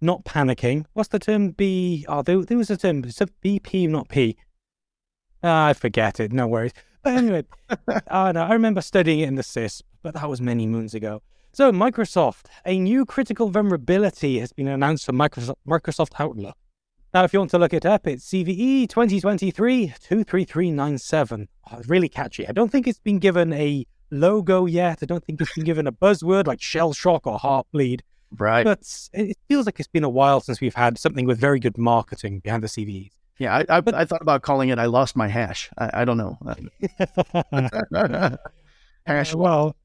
not 0.00 0.24
panicking, 0.24 0.84
what's 0.92 1.08
the 1.08 1.18
term 1.18 1.50
B? 1.50 2.04
Oh, 2.08 2.22
there, 2.22 2.40
there 2.42 2.56
was 2.56 2.70
a 2.70 2.76
term, 2.76 3.02
it's 3.04 3.20
a 3.20 3.26
BP, 3.26 3.88
not 3.88 4.08
P. 4.08 4.36
Ah, 5.42 5.68
I 5.68 5.72
forget 5.72 6.20
it, 6.20 6.32
no 6.32 6.46
worries. 6.46 6.72
But 7.02 7.14
anyway, 7.14 7.44
I, 8.10 8.32
know, 8.32 8.42
I 8.42 8.52
remember 8.52 8.80
studying 8.80 9.20
it 9.20 9.28
in 9.28 9.36
the 9.36 9.42
CISSP, 9.42 9.82
but 10.02 10.14
that 10.14 10.28
was 10.28 10.40
many 10.40 10.66
moons 10.66 10.94
ago. 10.94 11.22
So, 11.52 11.72
Microsoft, 11.72 12.46
a 12.66 12.78
new 12.78 13.06
critical 13.06 13.48
vulnerability 13.48 14.40
has 14.40 14.52
been 14.52 14.68
announced 14.68 15.06
for 15.06 15.12
Microsoft, 15.12 15.56
Microsoft 15.66 16.12
Outlook. 16.18 16.56
Now, 17.14 17.24
if 17.24 17.32
you 17.32 17.38
want 17.38 17.50
to 17.52 17.58
look 17.58 17.72
it 17.72 17.86
up, 17.86 18.06
it's 18.06 18.28
CVE 18.28 18.88
2023 18.88 19.86
23397. 19.86 21.48
Oh, 21.72 21.80
really 21.86 22.10
catchy. 22.10 22.46
I 22.46 22.52
don't 22.52 22.70
think 22.70 22.86
it's 22.86 22.98
been 22.98 23.18
given 23.18 23.54
a 23.54 23.86
logo 24.10 24.66
yet. 24.66 24.98
I 25.02 25.06
don't 25.06 25.24
think 25.24 25.40
it's 25.40 25.54
been 25.54 25.64
given 25.64 25.86
a 25.86 25.92
buzzword 25.92 26.46
like 26.46 26.60
shell 26.60 26.92
shock 26.92 27.26
or 27.26 27.38
heartbleed. 27.38 28.00
Right. 28.36 28.64
But 28.64 28.80
it 29.14 29.38
feels 29.48 29.66
like 29.66 29.78
it's 29.80 29.88
been 29.88 30.04
a 30.04 30.10
while 30.10 30.40
since 30.40 30.60
we've 30.60 30.74
had 30.74 30.98
something 30.98 31.24
with 31.24 31.38
very 31.38 31.58
good 31.58 31.78
marketing 31.78 32.40
behind 32.40 32.62
the 32.62 32.68
CVEs. 32.68 33.12
Yeah, 33.38 33.56
I, 33.68 33.78
I, 33.78 33.82
I 33.86 34.04
thought 34.04 34.22
about 34.22 34.42
calling 34.42 34.70
it 34.70 34.78
I 34.78 34.86
Lost 34.86 35.16
My 35.16 35.28
Hash. 35.28 35.70
I, 35.76 36.02
I 36.02 36.04
don't 36.04 36.16
know. 36.16 36.38
hash. 39.06 39.34
Well, 39.34 39.76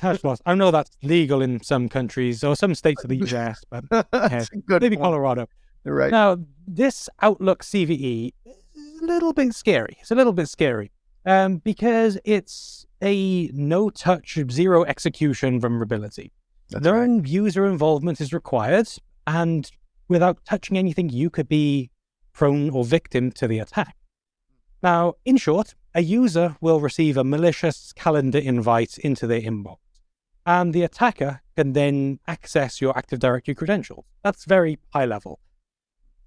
hash 0.00 0.24
loss. 0.24 0.40
I 0.46 0.54
know 0.54 0.70
that's 0.70 0.90
legal 1.02 1.42
in 1.42 1.62
some 1.62 1.88
countries 1.88 2.42
or 2.42 2.56
some 2.56 2.74
states 2.74 3.04
of 3.04 3.10
the 3.10 3.16
US, 3.26 3.62
but 3.68 3.84
yeah, 4.12 4.44
maybe 4.68 4.96
point. 4.96 5.00
Colorado. 5.02 5.48
Right. 5.84 6.10
Now, 6.10 6.38
this 6.66 7.10
Outlook 7.20 7.62
CVE 7.62 8.32
is 8.46 9.02
a 9.02 9.04
little 9.04 9.34
bit 9.34 9.54
scary. 9.54 9.98
It's 10.00 10.10
a 10.10 10.14
little 10.14 10.32
bit 10.32 10.48
scary 10.48 10.90
um, 11.26 11.58
because 11.58 12.18
it's 12.24 12.86
a 13.02 13.50
no 13.52 13.90
touch, 13.90 14.38
zero 14.50 14.84
execution 14.84 15.60
vulnerability. 15.60 16.32
That's 16.70 16.84
no 16.84 16.92
right. 16.92 17.26
user 17.26 17.66
involvement 17.66 18.20
is 18.22 18.32
required. 18.32 18.88
and 19.26 19.70
without 20.08 20.38
touching 20.44 20.78
anything, 20.78 21.10
you 21.10 21.30
could 21.30 21.48
be 21.48 21.90
prone 22.34 22.68
or 22.70 22.84
victim 22.84 23.30
to 23.32 23.48
the 23.48 23.58
attack. 23.58 23.96
Now, 24.82 25.14
in 25.24 25.38
short, 25.38 25.74
a 25.94 26.02
user 26.02 26.56
will 26.60 26.80
receive 26.80 27.16
a 27.16 27.24
malicious 27.24 27.92
calendar 27.94 28.38
invite 28.38 28.98
into 28.98 29.26
their 29.26 29.40
inbox, 29.40 29.78
and 30.44 30.74
the 30.74 30.82
attacker 30.82 31.40
can 31.56 31.72
then 31.72 32.18
access 32.26 32.80
your 32.80 32.96
Active 32.98 33.20
Directory 33.20 33.54
credentials. 33.54 34.04
That's 34.22 34.44
very 34.44 34.78
high 34.92 35.06
level. 35.06 35.40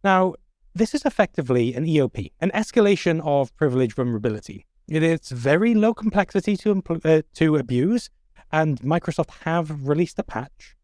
Now, 0.04 0.36
this 0.74 0.96
is 0.96 1.06
effectively 1.06 1.74
an 1.74 1.86
EOP, 1.86 2.32
an 2.40 2.52
escalation 2.52 3.22
of 3.24 3.56
privilege 3.56 3.94
vulnerability. 3.94 4.66
It 4.88 5.04
is 5.04 5.30
very 5.30 5.74
low 5.74 5.94
complexity 5.94 6.56
to, 6.58 6.74
impl- 6.76 7.06
uh, 7.06 7.24
to 7.36 7.58
abuse, 7.58 8.10
and 8.52 8.80
Microsoft 8.82 9.32
have 9.44 9.88
released 9.88 10.18
a 10.18 10.24
patch. 10.24 10.78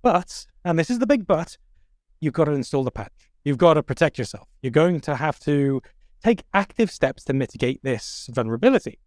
But, 0.00 0.46
and 0.64 0.78
this 0.78 0.90
is 0.90 0.98
the 1.00 1.06
big 1.06 1.26
but, 1.26 1.58
you've 2.20 2.34
got 2.34 2.44
to 2.44 2.52
install 2.52 2.84
the 2.84 2.90
patch. 2.90 3.31
You've 3.44 3.58
got 3.58 3.74
to 3.74 3.82
protect 3.82 4.18
yourself. 4.18 4.48
You're 4.62 4.70
going 4.70 5.00
to 5.00 5.16
have 5.16 5.40
to 5.40 5.82
take 6.22 6.44
active 6.54 6.90
steps 6.90 7.24
to 7.24 7.32
mitigate 7.32 7.82
this 7.82 8.28
vulnerability. 8.32 8.98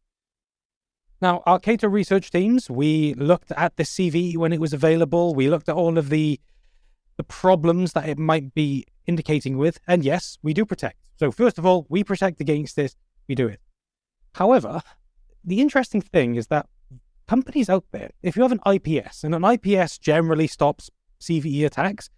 Now, 1.22 1.42
our 1.46 1.60
Cato 1.60 1.88
research 1.88 2.30
teams, 2.30 2.70
we 2.70 3.14
looked 3.14 3.52
at 3.54 3.78
the 3.78 3.84
CV 3.84 4.36
when 4.36 4.52
it 4.52 4.60
was 4.60 4.74
available. 4.74 5.34
We 5.34 5.50
looked 5.50 5.70
at 5.70 5.76
all 5.76 5.98
of 5.98 6.10
the 6.10 6.40
the 7.18 7.24
problems 7.24 7.94
that 7.94 8.10
it 8.10 8.20
might 8.20 8.54
be 8.54 8.86
indicating 9.06 9.58
with, 9.58 9.80
and 9.88 10.04
yes, 10.04 10.38
we 10.44 10.54
do 10.54 10.66
protect. 10.66 10.98
So 11.18 11.32
first 11.32 11.58
of 11.58 11.66
all, 11.66 11.86
we 11.88 12.04
protect 12.04 12.42
against 12.42 12.76
this. 12.76 12.98
We 13.30 13.36
do 13.36 13.48
it. 13.48 13.62
However, 14.34 14.82
the 15.42 15.62
interesting 15.62 16.02
thing 16.02 16.36
is 16.36 16.48
that 16.48 16.68
companies 17.26 17.70
out 17.70 17.86
there, 17.92 18.12
if 18.22 18.36
you 18.36 18.42
have 18.42 18.52
an 18.52 18.60
IPS, 18.66 19.24
and 19.24 19.34
an 19.34 19.46
IPS 19.46 19.98
generally 19.98 20.48
stops 20.48 20.90
CVE 21.22 21.66
attacks, 21.66 22.10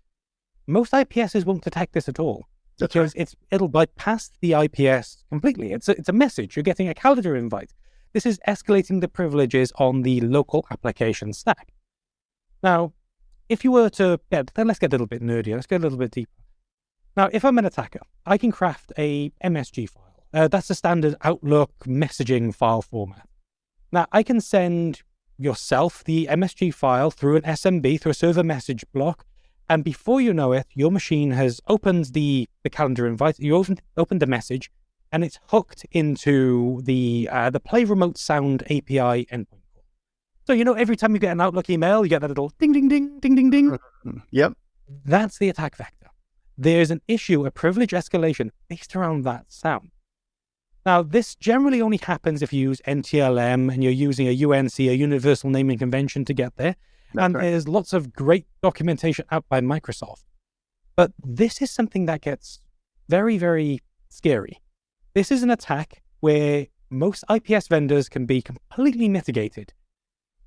most 0.68 0.92
IPSs 0.92 1.46
won't 1.46 1.64
detect 1.64 1.94
this 1.94 2.10
at 2.10 2.20
all 2.20 2.48
That's 2.78 2.94
because 2.94 3.14
it's 3.16 3.36
it'll 3.52 3.70
bypass 3.70 4.32
the 4.42 4.54
IPS 4.54 5.24
completely. 5.30 5.72
It's 5.72 5.88
a, 5.88 5.94
it's 5.94 6.10
a 6.10 6.14
message. 6.14 6.56
You're 6.56 6.64
getting 6.64 6.90
a 6.90 6.94
calendar 6.94 7.36
invite. 7.36 7.74
This 8.14 8.26
is 8.26 8.40
escalating 8.48 9.02
the 9.02 9.08
privileges 9.08 9.72
on 9.78 10.02
the 10.02 10.22
local 10.22 10.66
application 10.72 11.34
stack. 11.34 11.74
Now, 12.64 12.94
if 13.50 13.64
you 13.64 13.72
were 13.72 13.90
to 13.92 14.20
get, 14.32 14.54
then 14.56 14.68
let's 14.68 14.80
get 14.80 14.92
a 14.92 14.96
little 14.96 15.08
bit 15.08 15.22
nerdier. 15.22 15.56
Let's 15.56 15.68
get 15.68 15.82
a 15.82 15.84
little 15.84 15.98
bit 15.98 16.12
deeper. 16.12 16.32
Now, 17.16 17.30
if 17.32 17.44
I'm 17.46 17.58
an 17.58 17.66
attacker, 17.66 18.02
I 18.26 18.38
can 18.38 18.52
craft 18.52 18.92
a 18.98 19.32
MSG 19.44 19.90
file. 19.90 20.26
Uh, 20.34 20.48
that's 20.48 20.70
a 20.70 20.76
standard 20.76 21.16
Outlook 21.22 21.72
messaging 21.86 22.54
file 22.54 22.82
format. 22.82 23.28
Now, 23.92 24.08
I 24.12 24.24
can 24.24 24.42
send 24.42 25.02
yourself 25.38 26.04
the 26.04 26.28
MSG 26.30 26.74
file 26.74 27.12
through 27.12 27.38
an 27.38 27.44
SMB, 27.44 28.02
through 28.02 28.12
a 28.12 28.16
server 28.16 28.44
message 28.44 28.84
block, 28.92 29.26
and 29.70 29.84
before 29.84 30.22
you 30.22 30.34
know 30.34 30.54
it, 30.54 30.66
your 30.74 30.92
machine 30.92 31.32
has 31.32 31.60
opened 31.68 32.06
the, 32.06 32.48
the 32.64 32.70
calendar 32.70 33.06
invite, 33.06 33.40
you 33.40 33.56
opened, 33.56 33.82
opened 33.98 34.22
the 34.22 34.28
message, 34.28 34.72
and 35.12 35.24
it's 35.24 35.40
hooked 35.48 35.86
into 35.92 36.82
the 36.84 37.30
uh, 37.32 37.50
the 37.50 37.60
Play 37.60 37.84
Remote 37.84 38.18
Sound 38.18 38.64
API 38.64 39.26
endpoint. 39.32 39.62
So 40.46 40.54
you 40.54 40.64
know 40.64 40.74
every 40.74 40.96
time 40.96 41.14
you 41.14 41.20
get 41.20 41.32
an 41.32 41.42
Outlook 41.42 41.70
email, 41.70 42.06
you 42.06 42.10
get 42.10 42.22
that 42.22 42.30
little 42.30 42.52
ding 42.60 42.74
ding 42.74 42.88
ding 42.88 43.20
ding 43.20 43.36
ding 43.36 43.50
ding. 43.50 43.78
Yep. 44.32 44.54
That's 45.06 45.38
the 45.38 45.50
attack 45.50 45.76
vector. 45.76 46.08
There's 46.58 46.92
an 46.92 47.02
issue, 47.08 47.46
a 47.46 47.52
privilege 47.52 47.92
escalation 47.92 48.50
based 48.68 48.96
around 48.96 49.24
that 49.26 49.52
sound. 49.52 49.92
Now, 50.86 51.04
this 51.04 51.36
generally 51.36 51.82
only 51.82 51.98
happens 51.98 52.42
if 52.42 52.54
you 52.54 52.62
use 52.62 52.82
NTLM 52.88 53.72
and 53.74 53.84
you're 53.84 53.92
using 53.92 54.28
a 54.28 54.46
UNC, 54.46 54.80
a 54.80 54.96
Universal 54.96 55.50
Naming 55.50 55.78
Convention, 55.78 56.24
to 56.24 56.34
get 56.34 56.56
there. 56.56 56.78
And 57.18 57.36
right. 57.36 57.42
there's 57.44 57.68
lots 57.68 57.94
of 57.94 58.14
great 58.14 58.46
documentation 58.62 59.26
out 59.32 59.46
by 59.50 59.62
Microsoft. 59.62 60.24
But 60.96 61.12
this 61.24 61.62
is 61.62 61.72
something 61.72 62.06
that 62.06 62.22
gets 62.22 62.60
very, 63.08 63.38
very 63.38 63.80
scary. 64.10 64.62
This 65.14 65.32
is 65.32 65.44
an 65.44 65.50
attack 65.50 66.02
where 66.20 66.68
most 66.90 67.24
IPS 67.30 67.68
vendors 67.68 68.10
can 68.10 68.26
be 68.26 68.42
completely 68.42 69.10
mitigated. 69.10 69.74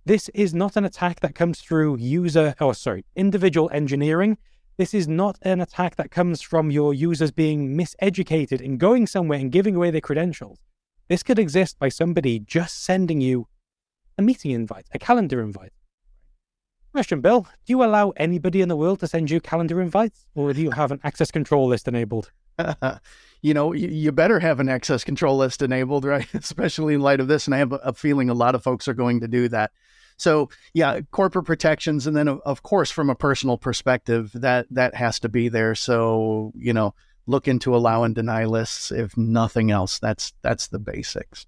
This 0.06 0.28
is 0.30 0.54
not 0.54 0.76
an 0.76 0.84
attack 0.84 1.20
that 1.20 1.34
comes 1.34 1.60
through 1.60 1.98
user, 1.98 2.54
or 2.60 2.74
sorry, 2.74 3.04
individual 3.14 3.70
engineering. 3.72 4.38
This 4.76 4.94
is 4.94 5.06
not 5.06 5.38
an 5.42 5.60
attack 5.60 5.96
that 5.96 6.10
comes 6.10 6.40
from 6.40 6.70
your 6.70 6.94
users 6.94 7.30
being 7.30 7.76
miseducated 7.76 8.64
and 8.64 8.80
going 8.80 9.06
somewhere 9.06 9.38
and 9.38 9.52
giving 9.52 9.76
away 9.76 9.90
their 9.90 10.00
credentials. 10.00 10.58
This 11.08 11.22
could 11.22 11.38
exist 11.38 11.78
by 11.78 11.90
somebody 11.90 12.38
just 12.38 12.82
sending 12.82 13.20
you 13.20 13.46
a 14.16 14.22
meeting 14.22 14.52
invite, 14.52 14.86
a 14.92 14.98
calendar 14.98 15.42
invite. 15.42 15.72
Question, 16.92 17.20
Bill. 17.20 17.42
Do 17.42 17.72
you 17.72 17.84
allow 17.84 18.10
anybody 18.16 18.60
in 18.60 18.68
the 18.68 18.76
world 18.76 19.00
to 19.00 19.06
send 19.06 19.30
you 19.30 19.40
calendar 19.40 19.80
invites, 19.80 20.26
or 20.34 20.52
do 20.52 20.60
you 20.60 20.72
have 20.72 20.90
an 20.90 21.00
access 21.04 21.30
control 21.30 21.68
list 21.68 21.86
enabled? 21.86 22.32
you 23.42 23.54
know, 23.54 23.72
you, 23.72 23.88
you 23.88 24.12
better 24.12 24.40
have 24.40 24.58
an 24.58 24.68
access 24.68 25.04
control 25.04 25.36
list 25.36 25.62
enabled, 25.62 26.04
right? 26.04 26.26
Especially 26.34 26.94
in 26.94 27.00
light 27.00 27.20
of 27.20 27.28
this. 27.28 27.46
And 27.46 27.54
I 27.54 27.58
have 27.58 27.72
a, 27.72 27.76
a 27.76 27.92
feeling 27.94 28.28
a 28.28 28.34
lot 28.34 28.56
of 28.56 28.62
folks 28.64 28.88
are 28.88 28.94
going 28.94 29.20
to 29.20 29.28
do 29.28 29.48
that. 29.48 29.70
So 30.16 30.50
yeah, 30.74 31.00
corporate 31.12 31.46
protections, 31.46 32.06
and 32.06 32.14
then 32.16 32.28
of, 32.28 32.40
of 32.44 32.62
course 32.62 32.90
from 32.90 33.08
a 33.08 33.14
personal 33.14 33.56
perspective, 33.56 34.32
that 34.34 34.66
that 34.70 34.94
has 34.94 35.18
to 35.20 35.30
be 35.30 35.48
there. 35.48 35.74
So 35.74 36.52
you 36.56 36.74
know, 36.74 36.94
look 37.26 37.48
into 37.48 37.74
allow 37.74 38.02
and 38.02 38.14
deny 38.14 38.44
lists. 38.44 38.90
If 38.90 39.16
nothing 39.16 39.70
else, 39.70 39.98
that's 39.98 40.34
that's 40.42 40.68
the 40.68 40.78
basics. 40.78 41.46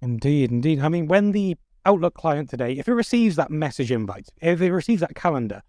Indeed, 0.00 0.52
indeed. 0.52 0.80
I 0.80 0.90
mean, 0.90 1.08
when 1.08 1.32
the 1.32 1.56
Outlook 1.86 2.14
client 2.14 2.48
today, 2.50 2.72
if 2.72 2.88
it 2.88 2.94
receives 2.94 3.36
that 3.36 3.50
message 3.50 3.90
invite, 3.92 4.28
if 4.40 4.60
it 4.60 4.72
receives 4.72 5.00
that 5.00 5.14
calendar, 5.14 5.62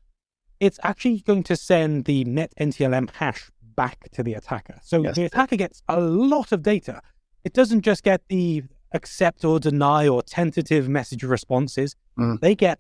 it's 0.60 0.80
actually 0.84 1.20
going 1.22 1.44
to 1.44 1.56
send 1.56 2.06
the 2.06 2.24
net 2.24 2.54
NTLM 2.60 3.10
hash 3.16 3.52
back 3.76 4.10
to 4.14 4.24
the 4.24 4.34
attacker. 4.34 4.80
So 4.84 5.04
Yes. 5.04 5.16
the 5.16 5.26
attacker 5.26 5.58
gets 5.58 5.82
a 5.90 6.00
lot 6.00 6.52
of 6.52 6.64
data. 6.64 7.02
It 7.44 7.54
doesn't 7.54 7.82
just 7.82 8.04
get 8.04 8.22
the 8.30 8.64
accept 8.94 9.44
or 9.44 9.60
deny 9.60 10.08
or 10.08 10.24
tentative 10.24 10.88
message 10.88 11.24
responses. 11.24 11.96
Mm. 12.18 12.40
They 12.40 12.56
get 12.56 12.80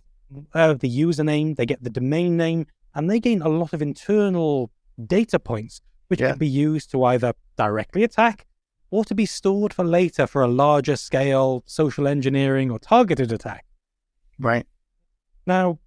uh, 0.53 0.73
the 0.73 0.89
username, 0.89 1.55
they 1.55 1.65
get 1.65 1.83
the 1.83 1.89
domain 1.89 2.35
name, 2.37 2.65
and 2.95 3.09
they 3.09 3.19
gain 3.19 3.41
a 3.41 3.49
lot 3.49 3.73
of 3.73 3.81
internal 3.81 4.71
data 5.05 5.37
points, 5.37 5.81
which 6.07 6.21
Yeah. 6.21 6.29
can 6.29 6.37
be 6.39 6.47
used 6.47 6.89
to 6.91 7.03
either 7.03 7.33
directly 7.57 8.03
attack 8.03 8.45
or 8.91 9.03
to 9.05 9.15
be 9.15 9.25
stored 9.25 9.73
for 9.73 9.83
later 9.83 10.27
for 10.27 10.41
a 10.41 10.47
larger 10.47 10.95
scale 10.95 11.63
social 11.65 12.07
engineering 12.07 12.71
or 12.71 12.79
targeted 12.79 13.31
attack. 13.31 13.65
Right. 14.39 14.65
Now, 15.45 15.79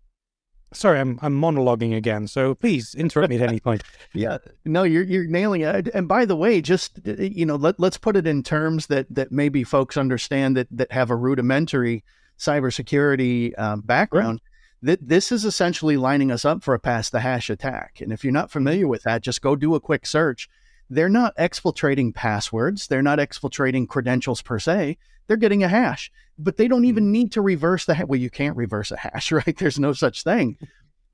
sorry, 0.72 1.00
I'm, 1.00 1.18
I'm 1.22 1.38
monologuing 1.40 1.96
again, 1.96 2.26
so 2.26 2.54
please 2.54 2.94
interrupt 2.94 3.30
me 3.30 3.36
at 3.36 3.48
any 3.48 3.60
point. 3.60 3.82
Yeah, 4.14 4.38
no, 4.64 4.82
you're 4.82 5.04
you're 5.04 5.26
nailing 5.26 5.60
it. 5.60 5.88
And 5.94 6.08
by 6.08 6.24
the 6.24 6.34
way, 6.34 6.60
just 6.60 6.98
uh, 7.06 7.12
you 7.18 7.46
know, 7.46 7.56
let 7.56 7.78
let's 7.78 7.98
put 7.98 8.16
it 8.16 8.26
in 8.26 8.42
terms 8.42 8.86
that 8.86 9.06
that 9.14 9.30
maybe 9.30 9.62
folks 9.62 9.96
understand 9.96 10.56
that 10.56 10.66
that 10.70 10.90
have 10.90 11.10
a 11.10 11.16
rudimentary 11.16 12.04
cybersecurity 12.38 13.56
um, 13.58 13.82
background. 13.82 14.40
That 14.80 15.06
this 15.06 15.30
is 15.30 15.44
essentially 15.44 15.96
lining 15.96 16.30
us 16.30 16.44
up 16.44 16.62
for 16.62 16.72
a 16.72 16.78
pass 16.78 17.10
the 17.10 17.20
hash 17.20 17.50
attack. 17.50 18.00
And 18.00 18.12
if 18.12 18.24
you're 18.24 18.32
not 18.32 18.50
familiar 18.50 18.88
with 18.88 19.02
that, 19.02 19.22
just 19.22 19.42
go 19.42 19.56
do 19.56 19.74
a 19.74 19.80
quick 19.80 20.06
search. 20.06 20.48
They're 20.90 21.08
not 21.08 21.36
exfiltrating 21.36 22.14
passwords. 22.14 22.86
They're 22.86 23.02
not 23.02 23.18
exfiltrating 23.18 23.88
credentials 23.88 24.42
per 24.42 24.58
se. 24.58 24.98
They're 25.26 25.36
getting 25.36 25.62
a 25.62 25.68
hash, 25.68 26.10
but 26.38 26.56
they 26.56 26.68
don't 26.68 26.86
even 26.86 27.04
hmm. 27.04 27.12
need 27.12 27.32
to 27.32 27.42
reverse 27.42 27.84
the 27.84 27.94
hash. 27.94 28.06
Well, 28.06 28.20
you 28.20 28.30
can't 28.30 28.56
reverse 28.56 28.90
a 28.90 28.96
hash, 28.96 29.30
right? 29.32 29.56
There's 29.56 29.78
no 29.78 29.92
such 29.92 30.22
thing. 30.22 30.56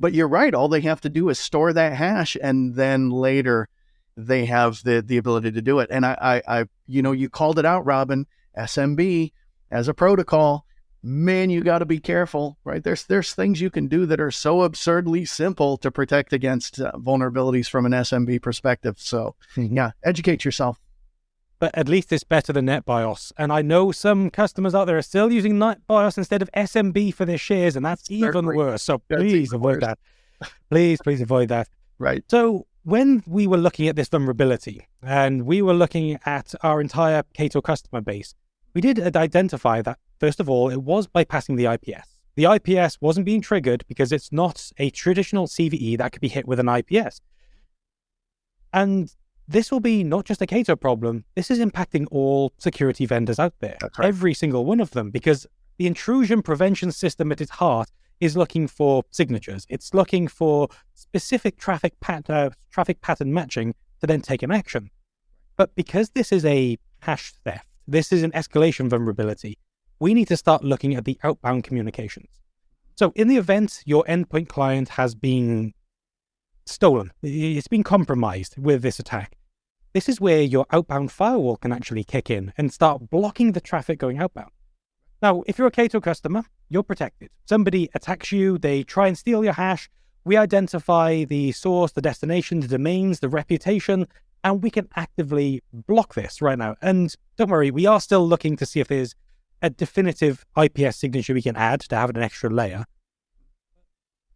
But 0.01 0.13
you're 0.13 0.29
right. 0.29 0.55
All 0.55 0.69
they 0.69 0.81
have 0.83 1.01
to 1.03 1.09
do 1.09 1.29
is 1.29 1.39
store 1.39 1.73
that 1.73 1.95
hash, 1.95 2.37
and 2.41 2.75
then 2.75 3.11
later 3.11 3.69
they 4.17 4.45
have 4.47 4.83
the 4.85 5.03
the 5.03 5.17
ability 5.17 5.53
to 5.53 5.63
do 5.63 5.81
it. 5.81 5.89
And 5.91 6.07
I, 6.07 6.43
I, 6.47 6.61
I 6.61 6.65
you 6.87 7.03
know, 7.03 7.13
you 7.13 7.29
called 7.29 7.59
it 7.59 7.65
out, 7.65 7.85
Robin. 7.85 8.27
SMB 8.57 9.33
as 9.71 9.89
a 9.89 9.95
protocol, 9.95 10.65
man, 11.05 11.51
you 11.51 11.61
got 11.63 11.81
to 11.81 11.85
be 11.85 12.01
careful, 12.01 12.59
right? 12.65 12.83
There's 12.83 13.05
there's 13.05 13.35
things 13.35 13.61
you 13.61 13.71
can 13.71 13.87
do 13.89 14.07
that 14.07 14.21
are 14.21 14.31
so 14.31 14.63
absurdly 14.63 15.25
simple 15.27 15.77
to 15.79 15.91
protect 15.91 16.33
against 16.33 16.81
uh, 16.81 16.93
vulnerabilities 16.97 17.69
from 17.69 17.85
an 17.87 17.93
SMB 17.93 18.41
perspective. 18.43 18.97
So 18.99 19.37
yeah, 19.57 19.91
educate 20.03 20.45
yourself. 20.45 20.81
But 21.61 21.71
at 21.79 21.89
least 21.89 22.13
it's 22.13 22.25
better 22.25 22.53
than 22.53 22.67
NetBIOS. 22.67 23.33
And 23.39 23.53
I 23.53 23.63
know 23.63 23.93
some 23.93 24.29
customers 24.31 24.75
out 24.75 24.87
there 24.87 24.99
are 24.99 25.03
still 25.03 25.31
using 25.31 25.55
NetBIOS 25.55 26.19
instead 26.19 26.43
of 26.43 26.51
SMB 26.53 27.15
for 27.15 27.25
their 27.25 27.39
shares, 27.39 27.77
and 27.77 27.85
that's 27.87 28.11
even 28.11 28.29
Certainly. 28.29 28.57
worse. 28.57 28.83
So 28.83 29.01
That's 29.09 29.23
please 29.23 29.53
avoid 29.53 29.77
worse. 29.77 29.81
that. 29.85 29.99
Please, 30.71 30.99
please 31.03 31.21
avoid 31.21 31.49
that. 31.51 31.69
Right. 31.99 32.25
So 32.29 32.67
when 32.83 33.23
we 33.27 33.47
were 33.47 33.57
looking 33.57 33.89
at 33.89 33.97
this 33.97 34.09
vulnerability 34.09 34.87
and 35.03 35.47
we 35.47 35.63
were 35.63 35.73
looking 35.75 36.19
at 36.27 36.55
our 36.63 36.81
entire 36.81 37.23
Cato 37.35 37.61
customer 37.63 38.01
base, 38.01 38.35
we 38.75 38.81
did 38.81 38.99
identify 39.17 39.81
that, 39.83 39.99
first 40.19 40.41
of 40.41 40.49
all, 40.49 40.69
it 40.69 40.83
was 40.83 41.07
bypassing 41.07 41.57
the 41.57 41.67
IPS. 41.67 42.09
The 42.37 42.53
IPS 42.53 42.99
wasn't 43.01 43.27
being 43.27 43.41
triggered 43.41 43.85
because 43.87 44.11
it's 44.11 44.33
not 44.33 44.71
a 44.79 44.91
traditional 44.91 45.47
CVE 45.47 45.99
that 45.99 46.13
could 46.13 46.21
be 46.21 46.29
hit 46.29 46.49
with 46.49 46.59
an 46.59 46.69
IPS. 46.69 47.21
And 48.73 49.15
this 49.47 49.71
will 49.71 49.81
be 49.81 50.03
not 50.03 50.25
just 50.25 50.43
a 50.43 50.47
Cato 50.47 50.75
problem, 50.75 51.25
this 51.37 51.51
is 51.51 51.59
impacting 51.59 52.07
all 52.11 52.53
security 52.59 53.07
vendors 53.07 53.39
out 53.39 53.55
there, 53.61 53.77
right. 53.83 54.09
every 54.09 54.35
single 54.35 54.65
one 54.65 54.81
of 54.81 54.91
them, 54.93 55.11
because 55.11 55.47
the 55.79 55.87
intrusion 55.87 56.43
prevention 56.43 56.91
system 56.91 57.31
at 57.31 57.41
its 57.41 57.51
heart 57.51 57.91
is 58.21 58.37
looking 58.37 58.67
for 58.67 59.03
signatures. 59.11 59.67
It's 59.69 59.93
looking 59.93 60.29
for 60.29 60.69
specific 60.95 61.59
traffic, 61.59 61.99
pat- 62.01 62.31
uh, 62.31 62.51
traffic 62.71 63.01
pattern 63.01 63.33
matching 63.35 63.75
to 64.01 64.07
then 64.07 64.21
take 64.21 64.43
an 64.43 64.51
action. 64.51 64.91
But 65.57 65.75
because 65.75 66.11
this 66.11 66.33
is 66.33 66.45
a 66.45 66.79
hash 67.01 67.33
theft, 67.45 67.69
this 67.87 68.13
is 68.13 68.23
an 68.23 68.33
escalation 68.33 68.89
vulnerability, 68.89 69.59
we 70.01 70.15
need 70.15 70.29
to 70.29 70.37
start 70.37 70.65
looking 70.65 70.95
at 70.95 71.05
the 71.05 71.19
outbound 71.23 71.65
communications. 71.65 72.41
So, 72.97 73.13
in 73.17 73.29
the 73.29 73.37
event 73.37 73.83
your 73.85 74.05
endpoint 74.05 74.49
client 74.49 74.91
has 74.91 75.15
been 75.15 75.75
stolen, 76.67 77.13
it's 77.23 77.69
been 77.69 77.83
compromised 77.83 78.57
with 78.57 78.83
this 78.83 78.99
attack, 78.99 79.37
this 79.95 80.09
is 80.09 80.21
where 80.21 80.43
your 80.43 80.67
outbound 80.73 81.13
firewall 81.13 81.57
can 81.57 81.71
actually 81.71 82.03
kick 82.03 82.29
in 82.29 82.53
and 82.59 82.73
start 82.73 83.11
blocking 83.11 83.53
the 83.53 83.61
traffic 83.61 84.01
going 84.01 84.19
outbound. 84.19 84.51
Now, 85.23 85.45
if 85.47 85.57
you're 85.57 85.69
a 85.69 85.71
Cato 85.71 86.01
customer, 86.01 86.43
you're 86.69 86.83
protected. 86.83 87.31
Somebody 87.47 87.89
attacks 87.95 88.33
you, 88.33 88.59
they 88.59 88.83
try 88.83 89.07
and 89.07 89.17
steal 89.17 89.45
your 89.45 89.53
hash. 89.53 89.89
We 90.25 90.37
identify 90.37 91.23
the 91.23 91.53
source, 91.53 91.93
the 91.93 92.03
destination, 92.03 92.59
the 92.59 92.67
domains, 92.67 93.21
the 93.21 93.29
reputation, 93.29 94.09
and 94.43 94.65
we 94.65 94.71
can 94.71 94.89
actively 94.97 95.63
block 95.73 96.15
this 96.15 96.43
right 96.43 96.59
now. 96.59 96.75
And 96.83 97.15
don't 97.37 97.51
worry, 97.51 97.71
we 97.71 97.87
are 97.87 98.01
still 98.01 98.27
looking 98.27 98.57
to 98.57 98.67
see 98.67 98.81
if 98.81 98.89
there's 98.89 99.15
a 99.65 99.71
definitive 99.71 100.45
IPS 100.63 100.99
signature 100.99 101.33
we 101.33 101.41
can 101.41 101.57
add 101.57 101.81
to 101.81 101.97
have 101.97 102.11
an 102.11 102.23
extra 102.23 102.51
layer. 102.51 102.85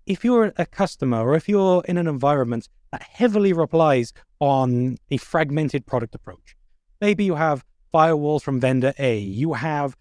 If 0.07 0.25
you're 0.25 0.55
a 0.57 0.65
customer 0.65 1.21
or 1.21 1.35
if 1.35 1.51
you're 1.51 1.85
in 1.85 1.99
an 1.99 2.07
environment 2.09 2.71
that 2.93 3.03
heavily 3.03 3.53
relies 3.53 4.15
on 4.41 4.97
a 5.11 5.19
fragmented 5.19 5.85
product 5.85 6.15
approach, 6.15 6.57
maybe 7.03 7.25
you 7.25 7.35
have 7.35 7.63
firewalls 7.93 8.41
from 8.41 8.59
vendor 8.59 8.95
A, 8.99 9.19
you 9.19 9.53
have 9.53 9.99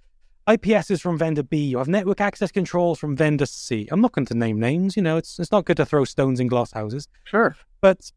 IPSs 0.48 1.02
from 1.02 1.18
vendor 1.18 1.44
B, 1.44 1.58
you 1.58 1.78
have 1.78 1.90
network 1.90 2.22
access 2.22 2.50
controls 2.50 2.98
from 2.98 3.18
vendor 3.18 3.46
C. 3.46 3.86
I'm 3.92 4.00
not 4.00 4.13
going 4.13 4.28
to 4.28 4.34
name 4.34 4.62
names, 4.62 4.96
you 4.96 5.04
know, 5.04 5.18
it's, 5.18 5.38
it's 5.40 5.52
not 5.52 5.66
good 5.66 5.76
to 5.76 5.86
throw 5.86 6.06
stones 6.06 6.40
in 6.40 6.48
glass 6.48 6.72
houses. 6.72 7.10
Sure. 7.26 7.58
But 7.82 8.13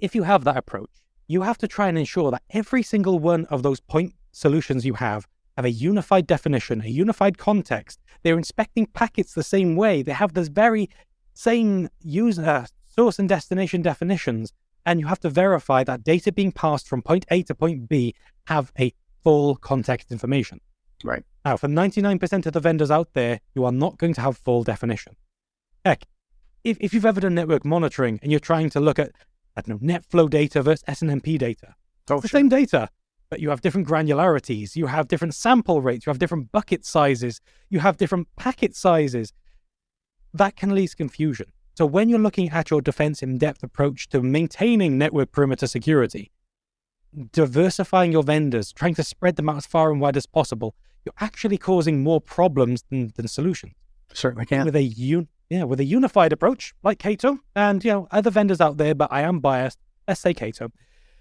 if 0.00 0.16
you 0.16 0.24
have 0.24 0.42
that 0.42 0.56
approach, 0.56 0.90
you 1.28 1.42
have 1.42 1.58
to 1.58 1.68
try 1.68 1.86
and 1.86 1.96
ensure 1.96 2.32
that 2.32 2.42
every 2.50 2.82
single 2.82 3.20
one 3.20 3.44
of 3.44 3.62
those 3.62 3.78
point 3.78 4.14
solutions 4.32 4.84
you 4.84 4.94
have 4.94 5.28
have 5.56 5.64
a 5.64 5.70
unified 5.70 6.26
definition, 6.26 6.82
a 6.82 6.88
unified 6.88 7.38
context. 7.38 8.00
They're 8.22 8.38
inspecting 8.38 8.86
packets 8.86 9.32
the 9.32 9.42
same 9.42 9.76
way. 9.76 10.02
They 10.02 10.12
have 10.12 10.34
this 10.34 10.48
very 10.48 10.90
same 11.34 11.88
user 12.00 12.66
source 12.86 13.18
and 13.18 13.28
destination 13.28 13.82
definitions. 13.82 14.52
And 14.84 15.00
you 15.00 15.06
have 15.06 15.20
to 15.20 15.30
verify 15.30 15.82
that 15.84 16.04
data 16.04 16.30
being 16.30 16.52
passed 16.52 16.86
from 16.86 17.02
point 17.02 17.26
A 17.30 17.42
to 17.44 17.54
point 17.54 17.88
B 17.88 18.14
have 18.46 18.72
a 18.78 18.92
full 19.24 19.56
context 19.56 20.12
information. 20.12 20.60
Right. 21.02 21.24
Now, 21.44 21.56
for 21.56 21.68
99% 21.68 22.46
of 22.46 22.52
the 22.52 22.60
vendors 22.60 22.90
out 22.90 23.12
there, 23.12 23.40
you 23.54 23.64
are 23.64 23.72
not 23.72 23.98
going 23.98 24.14
to 24.14 24.20
have 24.20 24.36
full 24.36 24.62
definition. 24.62 25.16
Heck, 25.84 26.04
if, 26.64 26.76
if 26.80 26.94
you've 26.94 27.06
ever 27.06 27.20
done 27.20 27.34
network 27.34 27.64
monitoring 27.64 28.18
and 28.22 28.30
you're 28.30 28.40
trying 28.40 28.70
to 28.70 28.80
look 28.80 28.98
at, 28.98 29.12
I 29.56 29.62
don't 29.62 29.80
know, 29.80 29.86
net 29.86 30.04
flow 30.04 30.28
data 30.28 30.62
versus 30.62 30.84
SNMP 30.88 31.38
data, 31.38 31.74
oh, 32.10 32.14
it's 32.14 32.22
the 32.22 32.28
same 32.28 32.48
data 32.48 32.88
but 33.28 33.40
you 33.40 33.50
have 33.50 33.60
different 33.60 33.88
granularities, 33.88 34.76
you 34.76 34.86
have 34.86 35.08
different 35.08 35.34
sample 35.34 35.82
rates, 35.82 36.06
you 36.06 36.10
have 36.10 36.18
different 36.18 36.52
bucket 36.52 36.84
sizes, 36.84 37.40
you 37.68 37.80
have 37.80 37.96
different 37.96 38.28
packet 38.36 38.74
sizes. 38.74 39.32
That 40.32 40.56
can 40.56 40.74
lead 40.74 40.88
to 40.88 40.96
confusion. 40.96 41.46
So 41.76 41.84
when 41.84 42.08
you're 42.08 42.18
looking 42.18 42.50
at 42.50 42.70
your 42.70 42.80
defense 42.80 43.22
in 43.22 43.38
depth 43.38 43.62
approach 43.62 44.08
to 44.08 44.22
maintaining 44.22 44.96
network 44.96 45.32
perimeter 45.32 45.66
security, 45.66 46.30
diversifying 47.32 48.12
your 48.12 48.22
vendors, 48.22 48.72
trying 48.72 48.94
to 48.94 49.04
spread 49.04 49.36
them 49.36 49.48
out 49.48 49.56
as 49.56 49.66
far 49.66 49.90
and 49.90 50.00
wide 50.00 50.16
as 50.16 50.26
possible, 50.26 50.74
you're 51.04 51.14
actually 51.20 51.58
causing 51.58 52.02
more 52.02 52.20
problems 52.20 52.84
than, 52.90 53.12
than 53.16 53.28
solutions. 53.28 53.74
Certainly 54.12 54.46
can. 54.46 54.64
With 54.64 54.76
a 54.76 54.82
un- 54.82 55.28
yeah, 55.50 55.64
with 55.64 55.78
a 55.80 55.84
unified 55.84 56.32
approach 56.32 56.74
like 56.82 56.98
Cato 56.98 57.38
and 57.54 57.84
you 57.84 57.90
know 57.92 58.08
other 58.10 58.30
vendors 58.30 58.60
out 58.60 58.78
there, 58.78 58.94
but 58.94 59.12
I 59.12 59.22
am 59.22 59.40
biased. 59.40 59.78
Let's 60.08 60.20
say 60.20 60.34
Cato. 60.34 60.72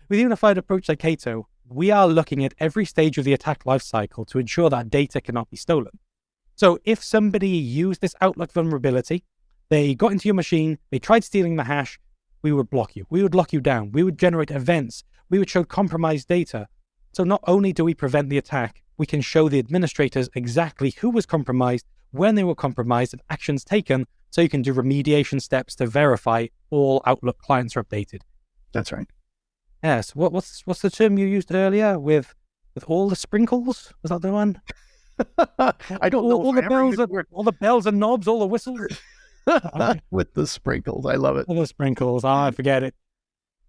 With 0.10 0.20
a 0.20 0.22
unified 0.22 0.58
approach 0.58 0.88
like 0.90 1.00
Cato, 1.00 1.48
we 1.68 1.92
are 1.92 2.08
looking 2.08 2.44
at 2.46 2.54
every 2.60 2.86
stage 2.86 3.18
of 3.18 3.26
the 3.26 3.34
attack 3.34 3.64
lifecycle 3.64 4.28
to 4.28 4.40
ensure 4.40 4.70
that 4.70 4.90
data 4.90 5.22
cannot 5.22 5.50
be 5.50 5.58
stolen. 5.58 6.00
So 6.56 6.80
if 6.86 7.04
somebody 7.04 7.50
used 7.50 8.02
this 8.02 8.16
Outlook 8.22 8.52
vulnerability, 8.52 9.24
they 9.70 9.96
got 9.96 10.12
into 10.12 10.28
your 10.28 10.36
machine, 10.36 10.78
they 10.92 11.00
tried 11.00 11.24
stealing 11.24 11.56
the 11.56 11.64
hash, 11.64 12.00
we 12.42 12.52
would 12.52 12.70
block 12.70 12.96
you. 12.96 13.06
We 13.10 13.24
would 13.24 13.34
lock 13.34 13.52
you 13.52 13.60
down. 13.60 13.92
We 13.92 14.04
would 14.04 14.20
generate 14.20 14.52
events. 14.52 15.04
We 15.30 15.40
would 15.40 15.50
show 15.50 15.64
compromised 15.64 16.28
data. 16.28 16.68
So 17.12 17.24
not 17.24 17.44
only 17.48 17.74
do 17.74 17.84
we 17.84 17.96
prevent 17.96 18.30
the 18.30 18.38
attack, 18.38 18.84
we 18.98 19.08
can 19.08 19.22
show 19.22 19.50
the 19.50 19.60
administrators 19.60 20.30
exactly 20.36 20.92
who 21.00 21.10
was 21.10 21.26
compromised, 21.26 21.86
when 22.12 22.36
they 22.36 22.44
were 22.44 22.56
compromised, 22.56 23.14
and 23.14 23.22
actions 23.30 23.64
taken, 23.64 24.06
so 24.30 24.42
you 24.42 24.50
can 24.50 24.62
do 24.62 24.74
remediation 24.74 25.42
steps 25.42 25.76
to 25.76 25.88
verify 25.88 26.48
all 26.70 27.02
Outlook 27.06 27.40
clients 27.40 27.76
are 27.76 27.84
updated. 27.84 28.22
That's 28.72 28.92
right. 28.92 29.08
Yes. 29.86 30.16
What, 30.16 30.32
what's 30.32 30.62
what's 30.66 30.82
the 30.82 30.90
term 30.90 31.18
you 31.20 31.28
used 31.28 31.54
earlier 31.54 32.00
with 32.00 32.34
with 32.74 32.84
all 32.88 33.08
the 33.08 33.16
sprinkles? 33.16 33.94
Was 34.02 34.10
that 34.10 34.24
the 34.24 34.32
one? 34.32 34.60
I 35.60 36.10
don't 36.10 36.24
all, 36.24 36.30
know. 36.30 36.42
all 36.42 36.54
the 36.54 36.64
bells, 36.64 36.98
and, 36.98 37.26
all 37.32 37.44
the 37.44 37.52
bells 37.52 37.86
and 37.86 38.00
knobs, 38.00 38.28
all 38.28 38.40
the 38.40 38.48
whistles, 38.48 39.00
with 40.12 40.34
the 40.34 40.48
sprinkles. 40.48 41.06
I 41.06 41.16
love 41.16 41.38
it. 41.38 41.46
all 41.48 41.60
the 41.60 41.68
sprinkles. 41.68 42.24
Ah, 42.24 42.48
I 42.48 42.52
forget 42.52 42.82
it. 42.82 42.96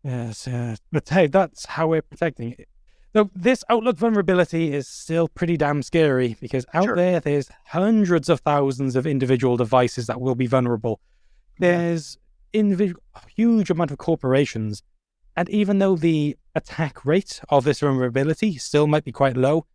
Yes, 0.02 0.46
yes. 0.46 0.78
But 0.90 1.06
hey, 1.06 1.26
that's 1.26 1.66
how 1.66 1.88
we're 1.88 2.00
protecting 2.00 2.52
it. 2.58 2.68
So 3.14 3.30
this 3.34 3.62
Outlook 3.68 3.98
vulnerability 3.98 4.72
is 4.72 4.88
still 4.88 5.28
pretty 5.28 5.58
damn 5.58 5.82
scary 5.82 6.36
because 6.40 6.64
out 6.72 6.84
Sure. 6.84 6.96
there 6.96 7.20
there's 7.20 7.50
hundreds 7.66 8.28
of 8.30 8.40
thousands 8.40 8.96
of 8.96 9.06
individual 9.06 9.56
devices 9.58 10.06
that 10.06 10.20
will 10.20 10.34
be 10.34 10.46
vulnerable. 10.46 11.00
There's 11.58 12.16
individual 12.52 13.02
huge 13.34 13.70
amount 13.70 13.90
of 13.90 13.98
corporations, 13.98 14.82
and 15.36 15.48
even 15.50 15.78
though 15.78 15.96
the 15.96 16.36
attack 16.54 17.04
rate 17.04 17.40
of 17.48 17.64
this 17.64 17.80
vulnerability 17.80 18.56
still 18.56 18.86
might 18.86 19.04
be 19.04 19.12
quite 19.12 19.36
low, 19.36 19.66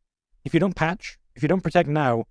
if 0.43 0.53
you 0.53 0.59
don't 0.59 0.75
patch, 0.75 1.19
if 1.35 1.43
you 1.43 1.47
don't 1.47 1.61
protect 1.61 1.87
now, 1.87 2.25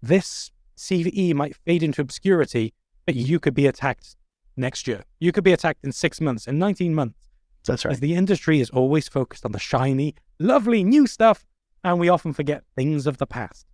this 0.00 0.52
CVE 0.76 1.34
might 1.34 1.56
fade 1.56 1.82
into 1.82 2.00
obscurity, 2.00 2.74
but 3.04 3.14
you 3.14 3.40
could 3.40 3.54
be 3.54 3.66
attacked 3.66 4.16
next 4.56 4.86
year. 4.86 5.04
You 5.18 5.32
could 5.32 5.44
be 5.44 5.52
attacked 5.52 5.84
in 5.84 5.92
six 5.92 6.20
months, 6.20 6.46
in 6.46 6.58
19 6.58 6.94
months. 6.94 7.28
That's 7.66 7.84
As 7.84 7.90
right. 7.90 8.00
the 8.00 8.14
industry 8.14 8.60
is 8.60 8.70
always 8.70 9.08
focused 9.08 9.44
on 9.44 9.52
the 9.52 9.58
shiny, 9.58 10.14
lovely 10.38 10.84
new 10.84 11.06
stuff, 11.06 11.44
and 11.82 11.98
we 11.98 12.08
often 12.08 12.32
forget 12.32 12.62
things 12.76 13.06
of 13.06 13.18
the 13.18 13.26
past. 13.26 13.66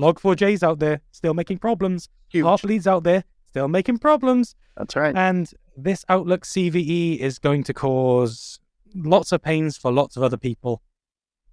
Log4j's 0.00 0.62
out 0.62 0.78
there 0.80 1.00
still 1.12 1.34
making 1.34 1.58
problems. 1.58 2.08
Huge. 2.28 2.44
Heartbleed's 2.44 2.86
out 2.86 3.04
there 3.04 3.24
still 3.46 3.68
making 3.68 3.98
problems. 3.98 4.54
That's 4.76 4.94
right. 4.94 5.16
And 5.16 5.50
this 5.78 6.04
Outlook 6.08 6.44
CVE 6.44 7.18
is 7.18 7.38
going 7.38 7.62
to 7.64 7.72
cause 7.72 8.58
lots 8.94 9.30
of 9.30 9.42
pains 9.42 9.76
for 9.76 9.92
lots 9.92 10.16
of 10.16 10.22
other 10.24 10.36
people. 10.36 10.82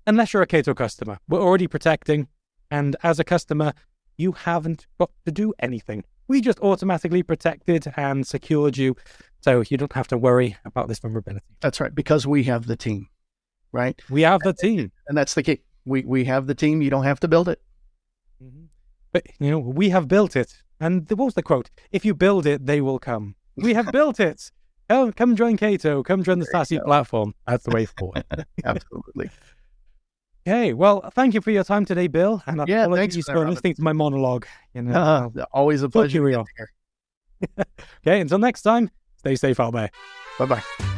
Unless 0.07 0.33
you're 0.33 0.41
a 0.41 0.47
Cato 0.47 0.73
customer, 0.73 1.19
we're 1.27 1.41
already 1.41 1.67
protecting. 1.67 2.27
And 2.71 2.95
as 3.03 3.19
a 3.19 3.23
customer, 3.23 3.73
you 4.17 4.31
haven't 4.31 4.87
got 4.99 5.11
to 5.25 5.31
do 5.31 5.53
anything. 5.59 6.03
We 6.27 6.41
just 6.41 6.59
automatically 6.61 7.21
protected 7.21 7.85
and 7.97 8.25
secured 8.25 8.77
you. 8.77 8.95
So 9.41 9.63
you 9.69 9.77
don't 9.77 9.93
have 9.93 10.07
to 10.07 10.17
worry 10.17 10.57
about 10.65 10.87
this 10.87 10.99
vulnerability. 10.99 11.45
That's 11.61 11.79
right. 11.79 11.93
Because 11.93 12.25
we 12.25 12.43
have 12.45 12.65
the 12.65 12.75
team, 12.75 13.07
right? 13.71 13.99
We 14.09 14.23
have 14.23 14.41
the 14.41 14.53
team. 14.53 14.91
And 15.07 15.15
that's 15.15 15.35
the 15.35 15.43
key. 15.43 15.61
We 15.85 16.03
we 16.03 16.25
have 16.25 16.47
the 16.47 16.55
team. 16.55 16.81
You 16.81 16.89
don't 16.89 17.03
have 17.03 17.19
to 17.19 17.27
build 17.27 17.47
it. 17.47 17.61
Mm-hmm. 18.43 18.65
But, 19.11 19.27
you 19.39 19.51
know, 19.51 19.59
we 19.59 19.89
have 19.89 20.07
built 20.07 20.35
it. 20.35 20.51
And 20.79 21.07
what 21.11 21.25
was 21.25 21.35
the 21.35 21.43
quote? 21.43 21.69
If 21.91 22.03
you 22.03 22.15
build 22.15 22.47
it, 22.47 22.65
they 22.65 22.81
will 22.81 22.99
come. 22.99 23.35
We 23.57 23.73
have 23.73 23.91
built 23.91 24.19
it. 24.19 24.51
Come, 24.89 25.13
come 25.13 25.35
join 25.35 25.57
Cato. 25.57 26.03
Come 26.03 26.23
join 26.23 26.39
the 26.39 26.45
There 26.45 26.59
you 26.61 26.65
SASE 26.65 26.79
go. 26.79 26.85
platform. 26.85 27.33
That's 27.47 27.63
the 27.63 27.71
way 27.71 27.85
forward. 27.85 28.23
Absolutely. 28.65 29.29
Okay, 30.47 30.73
well, 30.73 31.09
thank 31.15 31.33
you 31.33 31.41
for 31.41 31.49
your 31.51 31.63
time 31.63 31.85
today, 31.85 32.07
Bill. 32.07 32.43
And 32.45 32.61
Yeah, 32.67 32.83
apologies 32.83 33.13
thanks 33.15 33.25
for 33.25 33.31
that, 33.33 33.39
Robin. 33.39 33.53
listening 33.55 33.73
to 33.75 33.81
my 33.81 33.93
monologue. 33.93 34.45
You 34.73 34.83
know, 34.83 34.93
Uh, 35.35 35.45
always 35.51 35.81
a 35.81 35.89
pleasure. 35.89 36.17
you 36.17 36.19
to 36.21 36.25
real. 36.25 36.45
okay, 38.05 38.21
until 38.21 38.37
next 38.37 38.61
time, 38.61 38.91
stay 39.17 39.35
safe 39.35 39.59
out 39.59 39.73
there. 39.73 39.89
Bye 40.37 40.45
bye. 40.45 40.94